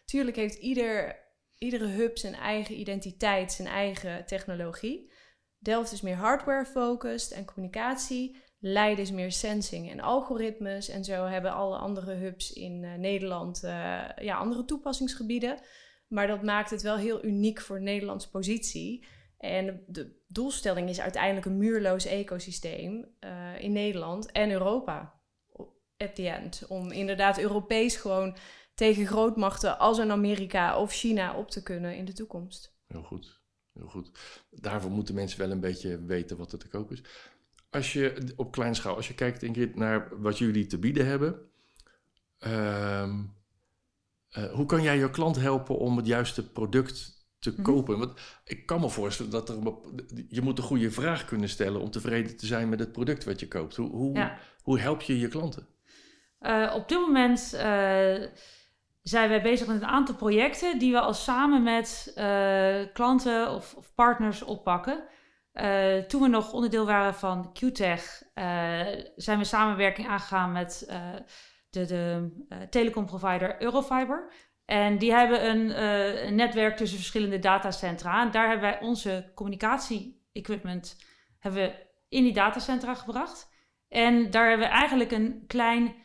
tuurlijk 0.05 0.35
heeft 0.35 0.55
ieder, 0.55 1.25
iedere 1.57 1.87
hub 1.87 2.17
zijn 2.17 2.35
eigen 2.35 2.79
identiteit, 2.79 3.51
zijn 3.51 3.67
eigen 3.67 4.25
technologie. 4.25 5.11
Delft 5.57 5.91
is 5.91 6.01
meer 6.01 6.15
hardware-focused 6.15 7.31
en 7.31 7.45
communicatie. 7.45 8.37
Leiden 8.59 9.03
is 9.03 9.11
meer 9.11 9.31
sensing 9.31 9.91
en 9.91 9.99
algoritmes. 9.99 10.89
En 10.89 11.03
zo 11.03 11.25
hebben 11.25 11.51
alle 11.53 11.77
andere 11.77 12.13
hubs 12.13 12.53
in 12.53 12.83
uh, 12.83 12.93
Nederland 12.93 13.63
uh, 13.63 13.71
ja, 14.19 14.37
andere 14.37 14.65
toepassingsgebieden. 14.65 15.59
Maar 16.07 16.27
dat 16.27 16.43
maakt 16.43 16.69
het 16.69 16.81
wel 16.81 16.97
heel 16.97 17.25
uniek 17.25 17.61
voor 17.61 17.81
Nederlands 17.81 18.29
positie. 18.29 19.05
En 19.37 19.83
de 19.87 20.23
doelstelling 20.27 20.89
is 20.89 20.99
uiteindelijk 20.99 21.45
een 21.45 21.57
muurloos 21.57 22.05
ecosysteem 22.05 23.15
uh, 23.19 23.59
in 23.59 23.71
Nederland 23.71 24.31
en 24.31 24.51
Europa. 24.51 25.15
At 25.97 26.15
the 26.15 26.29
end. 26.29 26.65
Om 26.67 26.91
inderdaad 26.91 27.39
Europees 27.39 27.95
gewoon 27.95 28.37
tegen 28.77 29.07
grootmachten 29.07 29.79
als 29.79 29.97
een 29.97 30.11
Amerika 30.11 30.79
of 30.79 30.91
China 30.91 31.37
op 31.37 31.49
te 31.49 31.63
kunnen 31.63 31.95
in 31.95 32.05
de 32.05 32.13
toekomst. 32.13 32.75
Heel 32.87 33.03
goed 33.03 33.37
heel 33.77 33.87
goed. 33.87 34.11
Daarvoor 34.49 34.91
moeten 34.91 35.15
mensen 35.15 35.39
wel 35.39 35.51
een 35.51 35.59
beetje 35.59 36.05
weten 36.05 36.37
wat 36.37 36.51
er 36.51 36.59
te 36.59 36.67
koop 36.67 36.91
is. 36.91 37.01
Als 37.69 37.93
je 37.93 38.33
op 38.35 38.51
kleine 38.51 38.75
schaal, 38.75 38.95
als 38.95 39.07
je 39.07 39.13
kijkt 39.13 39.43
Ingrid 39.43 39.75
naar 39.75 40.21
wat 40.21 40.37
jullie 40.37 40.65
te 40.65 40.77
bieden 40.77 41.05
hebben, 41.05 41.39
uh, 42.39 43.13
uh, 44.37 44.53
hoe 44.53 44.65
kan 44.65 44.81
jij 44.81 44.97
je 44.97 45.09
klant 45.09 45.35
helpen 45.35 45.77
om 45.77 45.97
het 45.97 46.05
juiste 46.05 46.51
product 46.51 47.27
te 47.39 47.49
mm 47.49 47.55
-hmm. 47.55 47.63
kopen? 47.63 47.99
Want 47.99 48.19
ik 48.43 48.65
kan 48.65 48.79
me 48.79 48.89
voorstellen 48.89 49.31
dat 49.31 49.49
er 49.49 49.57
je 50.29 50.41
moet 50.41 50.57
een 50.57 50.63
goede 50.63 50.91
vraag 50.91 51.25
kunnen 51.25 51.49
stellen 51.49 51.81
om 51.81 51.91
tevreden 51.91 52.37
te 52.37 52.45
zijn 52.45 52.69
met 52.69 52.79
het 52.79 52.91
product 52.91 53.23
wat 53.23 53.39
je 53.39 53.47
koopt. 53.47 53.75
Hoe, 53.75 53.89
hoe, 53.89 54.15
ja. 54.15 54.39
hoe 54.61 54.79
help 54.79 55.01
je 55.01 55.19
je 55.19 55.27
klanten? 55.27 55.67
Uh, 56.41 56.73
op 56.75 56.89
dit 56.89 56.99
moment 56.99 57.53
zijn 59.07 59.29
wij 59.29 59.41
bezig 59.41 59.67
met 59.67 59.81
een 59.81 59.87
aantal 59.87 60.15
projecten 60.15 60.79
die 60.79 60.91
we 60.91 60.99
al 60.99 61.13
samen 61.13 61.63
met 61.63 62.13
uh, 62.17 62.93
klanten 62.93 63.51
of, 63.51 63.73
of, 63.75 63.93
partners 63.95 64.41
oppakken. 64.43 65.03
Uh, 65.53 65.97
toen 65.97 66.21
we 66.21 66.27
nog 66.27 66.53
onderdeel 66.53 66.85
waren 66.85 67.13
van 67.15 67.53
QTech, 67.53 68.23
uh, 68.35 68.43
zijn 69.15 69.37
we 69.37 69.43
samenwerking 69.43 70.07
aangegaan 70.07 70.51
met 70.51 70.85
de, 71.69 71.85
de 71.85 72.29
telecomprovider 72.69 73.61
Eurofiber. 73.61 74.31
En 74.65 74.97
die 74.97 75.13
hebben 75.13 75.49
een, 75.49 76.35
netwerk 76.35 76.77
tussen 76.77 76.97
verschillende 76.97 77.39
datacentra. 77.39 78.21
En 78.21 78.31
daar 78.31 78.49
hebben 78.49 78.69
wij 78.69 78.79
onze 78.81 79.31
communicatie-equipment 79.35 80.97
hebben 81.39 81.61
we 81.61 81.85
in 82.09 82.23
die 82.23 82.33
datacentra 82.33 82.93
gebracht. 82.95 83.49
En 83.87 84.31
daar 84.31 84.49
hebben 84.49 84.67
we 84.67 84.73
eigenlijk 84.73 85.11
een 85.11 85.43
klein 85.47 85.95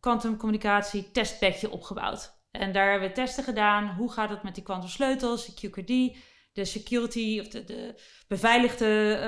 kwantumcommunicatie 0.00 1.10
testbedje 1.10 1.70
opgebouwd. 1.70 2.33
En 2.60 2.72
daar 2.72 2.90
hebben 2.90 3.08
we 3.08 3.14
testen 3.14 3.44
gedaan. 3.44 3.88
Hoe 3.88 4.12
gaat 4.12 4.30
het 4.30 4.42
met 4.42 4.54
die 4.54 4.64
kwantumsleutels, 4.64 5.46
de 5.46 5.68
QKD, 5.68 6.16
de 6.52 6.64
security 6.64 7.38
of 7.40 7.48
de, 7.48 7.64
de 7.64 7.94
beveiligde 8.28 9.18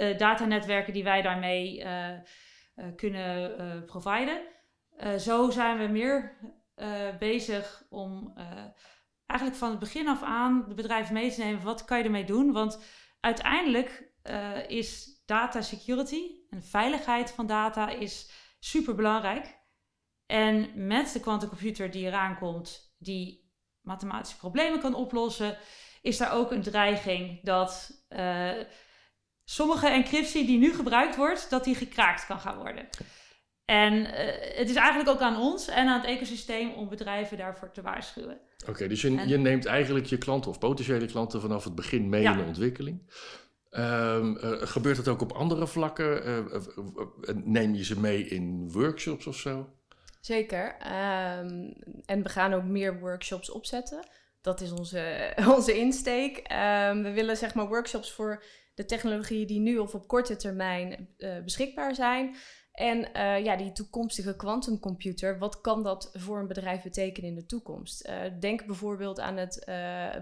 uh, 0.00 0.18
datanetwerken 0.18 0.92
die 0.92 1.04
wij 1.04 1.22
daarmee 1.22 1.84
uh, 1.84 2.08
kunnen 2.96 3.84
providen. 3.86 4.40
zo 5.18 5.50
zijn 5.50 5.78
we 5.78 5.86
meer 5.86 6.36
bezig 7.18 7.86
om 7.90 8.34
eigenlijk 9.26 9.60
van 9.60 9.70
het 9.70 9.78
begin 9.78 10.08
af 10.08 10.22
aan 10.22 10.64
de 10.68 10.74
bedrijven 10.74 11.14
mee 11.14 11.30
te 11.30 11.40
nemen. 11.40 11.62
Wat 11.62 11.84
kan 11.84 11.98
je 11.98 12.04
ermee 12.04 12.24
doen? 12.24 12.52
Want 12.52 12.84
uiteindelijk 13.20 14.12
is 14.66 15.20
data 15.26 15.60
security 15.60 16.22
en 16.50 16.62
veiligheid 16.62 17.30
van 17.30 17.46
data 17.46 17.88
is 17.88 18.30
super 18.58 18.94
belangrijk. 18.94 19.61
En 20.32 20.70
met 20.86 21.12
de 21.12 21.20
quantumcomputer 21.20 21.90
die 21.90 22.06
eraan 22.06 22.38
komt, 22.38 22.94
die 22.98 23.50
mathematische 23.80 24.36
problemen 24.36 24.80
kan 24.80 24.94
oplossen, 24.94 25.56
is 26.02 26.16
daar 26.16 26.32
ook 26.32 26.50
een 26.50 26.62
dreiging 26.62 27.40
dat 27.42 27.90
uh, 28.10 28.50
sommige 29.44 29.88
encryptie 29.88 30.46
die 30.46 30.58
nu 30.58 30.72
gebruikt 30.74 31.16
wordt, 31.16 31.50
dat 31.50 31.64
die 31.64 31.74
gekraakt 31.74 32.26
kan 32.26 32.40
gaan 32.40 32.56
worden. 32.56 32.88
En 33.64 34.04
eh, 34.14 34.58
het 34.58 34.70
is 34.70 34.74
eigenlijk 34.76 35.08
ook 35.08 35.20
aan 35.20 35.36
ons 35.40 35.68
en 35.68 35.86
aan 35.88 36.00
het 36.00 36.08
ecosysteem 36.10 36.72
om 36.72 36.88
bedrijven 36.88 37.36
daarvoor 37.38 37.70
te 37.72 37.82
waarschuwen. 37.82 38.40
Oké, 38.68 38.88
dus 38.88 39.00
je, 39.02 39.16
En- 39.16 39.28
je 39.28 39.38
neemt 39.38 39.66
eigenlijk 39.66 40.06
je 40.06 40.18
klanten 40.18 40.50
of 40.50 40.58
potentiële 40.58 41.06
klanten 41.06 41.40
vanaf 41.40 41.64
het 41.64 41.74
begin 41.74 42.08
mee 42.08 42.22
Ja. 42.22 42.30
in 42.32 42.38
de 42.38 42.44
ontwikkeling. 42.44 43.10
Ehm, 43.70 44.36
eh, 44.36 44.50
gebeurt 44.52 44.96
dat 44.96 45.08
ook 45.08 45.20
op 45.20 45.32
andere 45.32 45.66
vlakken? 45.66 46.24
Eh, 46.24 46.38
eh, 46.38 46.54
eh, 46.54 47.34
neem 47.44 47.74
je 47.74 47.84
ze 47.84 48.00
mee 48.00 48.26
in 48.26 48.70
workshops 48.72 49.26
of 49.26 49.36
zo? 49.36 49.68
Zeker. 50.24 50.76
Ehm, 50.78 51.70
en 52.04 52.22
we 52.22 52.28
gaan 52.28 52.54
ook 52.54 52.64
meer 52.64 53.00
workshops 53.00 53.50
opzetten. 53.50 54.06
Dat 54.40 54.60
is 54.60 54.72
onze, 54.72 55.32
onze 55.56 55.78
insteek. 55.78 56.36
Ehm, 56.36 57.02
we 57.02 57.10
willen 57.10 57.36
zeg 57.36 57.54
maar 57.54 57.68
workshops 57.68 58.12
voor 58.12 58.44
de 58.74 58.84
technologieën 58.84 59.46
die 59.46 59.60
nu 59.60 59.78
of 59.78 59.94
op 59.94 60.08
korte 60.08 60.36
termijn 60.36 61.08
eh, 61.16 61.42
beschikbaar 61.44 61.94
zijn. 61.94 62.36
En 62.72 63.12
eh, 63.12 63.44
ja, 63.44 63.56
die 63.56 63.72
toekomstige 63.72 64.36
quantumcomputer, 64.36 65.38
wat 65.38 65.60
kan 65.60 65.82
dat 65.82 66.10
voor 66.12 66.38
een 66.38 66.46
bedrijf 66.46 66.82
betekenen 66.82 67.30
in 67.30 67.36
de 67.36 67.46
toekomst? 67.46 68.00
Eh, 68.00 68.20
denk 68.40 68.66
bijvoorbeeld 68.66 69.20
aan 69.20 69.36
het 69.36 69.62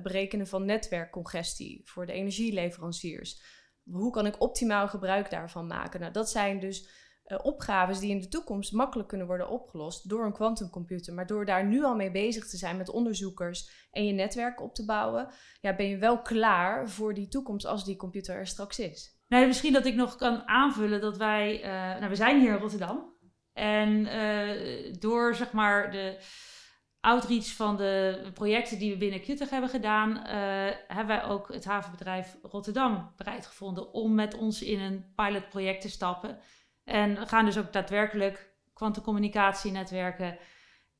berekenen 0.03 0.47
van 0.47 0.65
netwerkcongestie 0.65 1.81
voor 1.85 2.07
de 2.07 2.13
energieleveranciers. 2.13 3.43
Hoe 3.85 4.13
kan 4.13 4.27
ik 4.27 4.41
optimaal 4.41 4.89
gebruik 4.89 5.31
daarvan 5.31 5.67
maken? 5.67 6.01
Nou, 6.01 6.13
dat 6.13 6.31
zijn 6.31 6.61
dus 6.61 6.89
eh, 7.31 7.39
opgaves 7.43 7.99
die 7.99 8.11
in 8.11 8.21
de 8.21 8.29
toekomst 8.29 8.73
makkelijk 8.73 9.09
kunnen 9.09 9.27
worden 9.27 9.49
opgelost 9.49 10.09
door 10.09 10.25
een 10.25 10.33
quantumcomputer. 10.33 11.15
Maar 11.15 11.27
door 11.27 11.45
daar 11.45 11.67
nu 11.67 11.85
al 11.85 11.95
mee 11.95 12.11
bezig 12.11 12.49
te 12.49 12.57
zijn 12.57 12.77
met 12.77 12.91
onderzoekers 12.91 13.89
en 13.91 14.07
je 14.07 14.13
netwerk 14.13 14.61
op 14.61 14.75
te 14.75 14.85
bouwen, 14.85 15.29
ja, 15.61 15.77
ben 15.77 15.89
je 15.89 15.99
wel 15.99 16.23
klaar 16.23 16.89
voor 16.89 17.15
die 17.15 17.29
toekomst 17.29 17.67
als 17.67 17.85
die 17.85 17.97
computer 17.97 18.35
er 18.35 18.47
straks 18.47 18.79
is. 18.79 19.19
Misschien 19.29 19.73
dat 19.73 19.87
ik 19.87 19.95
nog 19.95 20.17
kan 20.17 20.49
aanvullen 20.49 21.01
dat 21.01 21.17
wij, 21.17 21.63
eh, 21.63 21.71
nou, 21.71 22.09
we 22.09 22.17
zijn 22.17 22.41
hier 22.41 22.53
in 22.53 22.59
Rotterdam. 22.59 23.19
En 23.53 24.07
eh, 24.07 24.95
door 24.99 25.35
zeg 25.35 25.53
maar 25.53 25.91
de 25.91 26.19
outreach 27.01 27.47
van 27.47 27.77
de 27.77 28.31
projecten 28.35 28.79
die 28.79 28.91
we 28.91 28.99
binnen 28.99 29.21
QTech 29.21 29.51
hebben 29.51 29.71
gedaan, 29.71 30.17
hebben 30.87 31.07
wij 31.07 31.25
ook 31.25 31.53
het 31.53 31.65
havenbedrijf 31.65 32.37
Rotterdam 32.43 33.13
bereid 33.17 33.47
gevonden 33.47 33.93
om 33.93 34.15
met 34.15 34.35
ons 34.35 34.63
in 34.63 34.81
een 34.81 35.13
pilotproject 35.15 35.81
te 35.81 35.91
stappen. 35.91 36.39
En 36.91 37.15
we 37.15 37.27
gaan 37.27 37.45
dus 37.45 37.59
ook 37.59 37.73
daadwerkelijk 37.73 38.55
kwantumcommunicatienetwerken, 38.75 40.39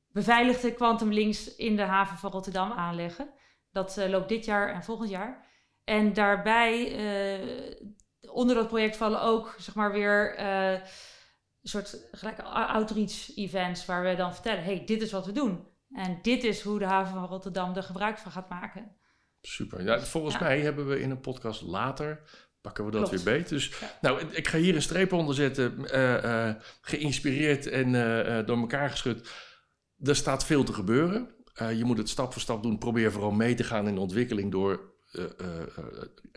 beveiligde 0.09 0.73
kwantumlinks 0.75 1.57
in 1.57 1.77
de 1.77 1.83
haven 1.83 2.17
van 2.19 2.31
Rotterdam 2.31 2.73
aanleggen. 2.73 3.31
Dat 3.73 3.97
eh, 3.99 4.09
loopt 4.09 4.29
dit 4.29 4.45
jaar 4.45 4.73
en 4.75 4.83
volgend 4.83 5.11
jaar. 5.11 5.47
En 5.85 6.13
daarbij, 6.13 6.95
eh, 6.97 7.77
onder 8.33 8.55
dat 8.55 8.69
project 8.69 8.97
vallen 8.97 9.23
ook, 9.23 9.55
zeg 9.59 9.75
maar, 9.75 9.93
weer 9.93 10.41
een 10.41 10.81
soort 11.63 12.09
gelijke 12.13 12.43
outreach 12.43 13.37
events 13.37 13.87
waar 13.87 14.03
we 14.03 14.15
dan 14.15 14.35
vertellen, 14.35 14.65
hey, 14.65 14.85
dit 14.85 15.03
is 15.03 15.13
wat 15.13 15.27
we 15.27 15.33
doen. 15.33 15.69
En 15.93 16.19
dit 16.23 16.45
is 16.45 16.61
hoe 16.61 16.79
de 16.79 16.85
haven 16.85 17.15
van 17.15 17.27
Rotterdam 17.27 17.75
er 17.77 17.83
gebruik 17.83 18.19
van 18.19 18.33
gaat 18.33 18.49
maken. 18.49 18.97
Super. 19.41 19.83
Ja, 19.83 20.01
volgens 20.01 20.35
Ja. 20.35 20.41
mij 20.41 20.61
hebben 20.61 20.89
we 20.89 21.01
in 21.01 21.11
een 21.11 21.21
podcast 21.21 21.63
later, 21.63 22.23
pakken 22.61 22.85
we 22.85 22.91
dat 22.91 23.09
Klopt. 23.09 23.23
weer 23.23 23.35
beet. 23.37 23.49
Dus 23.49 23.73
Ja. 23.81 23.99
nou, 24.01 24.23
ik 24.31 24.49
ga 24.49 24.59
hier 24.59 24.75
een 24.75 24.83
streep 24.83 25.13
onder 25.13 25.35
zetten, 25.35 25.91
eh, 25.91 26.49
eh, 26.49 26.57
geïnspireerd 26.81 27.67
en 27.67 27.95
eh, 27.95 28.47
door 28.47 28.59
elkaar 28.59 28.91
geschud. 28.91 29.31
Er 30.03 30.17
staat 30.17 30.45
veel 30.45 30.65
te 30.65 30.73
gebeuren. 30.73 31.35
Je 31.75 31.85
moet 31.85 31.99
het 31.99 32.09
stap 32.09 32.33
voor 32.33 32.43
stap 32.43 32.63
doen. 32.63 32.79
Probeer 32.79 33.13
vooral 33.13 33.31
mee 33.31 33.55
te 33.55 33.65
gaan 33.65 33.89
in 33.89 33.95
de 33.95 34.01
ontwikkeling 34.01 34.51
door... 34.51 34.95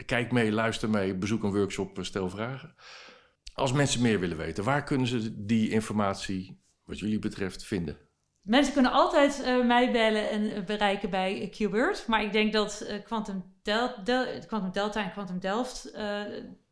kijk 0.06 0.32
mee, 0.32 0.52
luister 0.52 0.90
mee, 0.90 1.16
bezoek 1.16 1.44
een 1.44 1.52
workshop, 1.54 1.98
stel 2.02 2.30
vragen. 2.30 2.76
Als 3.54 3.72
mensen 3.72 4.02
meer 4.02 4.20
willen 4.20 4.38
weten, 4.38 4.64
waar 4.64 4.84
kunnen 4.84 5.08
ze 5.08 5.46
die 5.46 5.70
informatie, 5.70 6.62
wat 6.84 7.00
jullie 7.00 7.20
betreft, 7.20 7.66
vinden? 7.66 7.98
Mensen 8.44 8.74
kunnen 8.74 8.92
altijd 8.92 9.44
eh, 9.44 9.66
mij 9.66 9.92
bellen 9.92 10.30
en 10.30 10.56
eh, 10.56 10.64
bereiken 10.64 11.10
bij 11.10 11.50
QBird. 11.52 12.08
Maar 12.08 12.24
ik 12.24 12.32
denk 12.32 12.54
dat 12.54 12.82
eh, 12.82 13.04
Quantum, 13.04 13.54
Del 13.64 13.90
Quantum 14.48 14.72
Delta 14.72 15.04
en 15.04 15.12
Quantum 15.12 15.40
Delft 15.40 15.92
eh, 15.92 16.22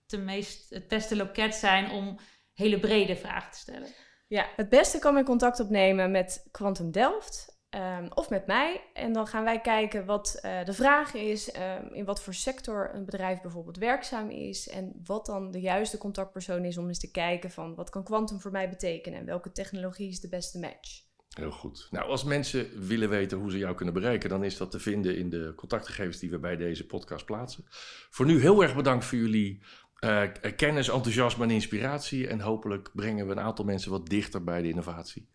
de 0.06 0.18
meest, 0.18 0.70
het 0.70 0.88
beste 0.88 1.16
loket 1.16 1.56
zijn 1.56 1.92
om 1.92 2.20
hele 2.54 2.80
brede 2.80 3.16
vragen 3.16 3.52
te 3.52 3.58
stellen. 3.58 3.88
Ja, 4.28 4.48
het 4.56 4.70
beste 4.70 5.00
kan 5.00 5.14
men 5.14 5.24
contact 5.24 5.60
opnemen 5.60 6.12
met 6.12 6.48
Quantum 6.52 6.92
Delft 6.92 7.60
ehm, 7.70 8.08
of 8.14 8.30
met 8.30 8.48
mij. 8.48 8.82
En 8.94 9.14
dan 9.14 9.28
gaan 9.28 9.44
wij 9.44 9.62
kijken 9.62 10.06
wat 10.06 10.40
eh, 10.42 10.66
de 10.66 10.74
vraag 10.74 11.14
is, 11.14 11.52
ehm, 11.52 11.94
in 11.94 12.06
wat 12.06 12.22
voor 12.22 12.34
sector 12.34 12.92
een 12.94 13.06
bedrijf 13.06 13.42
bijvoorbeeld 13.42 13.78
werkzaam 13.78 14.30
is. 14.30 14.70
En 14.70 15.02
wat 15.04 15.26
dan 15.26 15.52
de 15.52 15.60
juiste 15.60 15.98
contactpersoon 15.98 16.66
is 16.66 16.78
om 16.78 16.88
eens 16.88 17.00
te 17.00 17.12
kijken 17.12 17.52
van 17.52 17.76
wat 17.76 17.90
kan 17.90 18.04
quantum 18.04 18.40
voor 18.40 18.52
mij 18.52 18.70
betekenen 18.70 19.20
en 19.20 19.26
welke 19.26 19.52
technologie 19.52 20.10
is 20.10 20.20
de 20.20 20.30
beste 20.30 20.60
match. 20.60 21.11
Heel 21.32 21.52
goed. 21.52 21.88
Nou, 21.92 22.10
als 22.10 22.24
mensen 22.24 22.88
willen 22.88 23.10
weten 23.10 23.38
hoe 23.38 23.52
ze 23.52 23.58
jou 23.58 23.76
kunnen 23.76 23.94
bereiken, 23.94 24.30
dan 24.30 24.44
is 24.44 24.58
dat 24.58 24.72
te 24.72 24.80
vinden 24.80 25.18
in 25.18 25.30
de 25.30 25.54
contactgegevens 25.56 26.20
die 26.20 26.30
we 26.30 26.40
bij 26.40 26.56
deze 26.56 26.86
podcast 26.86 27.26
plaatsen. 27.26 27.66
Voor 28.10 28.26
nu 28.26 28.40
heel 28.42 28.62
erg 28.62 28.76
bedankt 28.76 29.06
voor 29.06 29.18
jullie 29.18 29.62
eh, 30.00 30.24
kennis, 30.56 30.90
enthousiasme 30.90 31.44
en 31.44 31.52
inspiratie. 31.52 32.28
En 32.28 32.40
hopelijk 32.40 32.90
brengen 32.94 33.26
we 33.26 33.32
een 33.32 33.40
aantal 33.40 33.66
mensen 33.66 33.92
wat 33.92 34.10
dichter 34.10 34.44
bij 34.44 34.62
de 34.62 34.70
innovatie. 34.70 35.30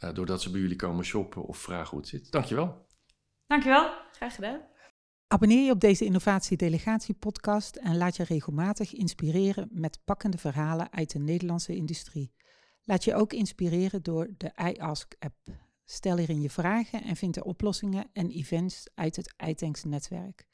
eh, 0.00 0.14
doordat 0.14 0.42
ze 0.42 0.50
bij 0.50 0.60
jullie 0.60 0.76
komen 0.76 1.04
shoppen 1.04 1.42
of 1.42 1.58
vragen 1.58 1.90
hoe 1.90 1.98
het 1.98 2.08
zit. 2.08 2.30
Dankjewel. 2.32 2.86
Dankjewel. 3.46 3.90
Graag 4.12 4.34
gedaan. 4.34 4.60
Abonneer 5.26 5.64
je 5.64 5.70
op 5.70 5.80
deze 5.80 6.04
Innovatie 6.04 6.56
Delegatie 6.56 7.14
podcast 7.14 7.76
en 7.76 7.96
laat 7.96 8.16
je 8.16 8.24
regelmatig 8.24 8.94
inspireren 8.94 9.68
met 9.72 10.00
pakkende 10.04 10.38
verhalen 10.38 10.92
uit 10.92 11.12
de 11.12 11.18
Nederlandse 11.18 11.74
industrie. 11.74 12.32
Laat 12.88 13.04
je 13.04 13.14
ook 13.14 13.32
inspireren 13.32 14.02
door 14.02 14.28
de 14.36 14.52
iAsk 14.74 15.14
app. 15.18 15.36
Stel 15.84 16.16
hierin 16.16 16.40
je 16.40 16.50
vragen 16.50 17.02
en 17.02 17.16
vind 17.16 17.36
er 17.36 17.42
oplossingen 17.42 18.10
en 18.12 18.30
events 18.30 18.86
uit 18.94 19.16
het 19.16 19.34
iTanks 19.46 19.84
netwerk. 19.84 20.48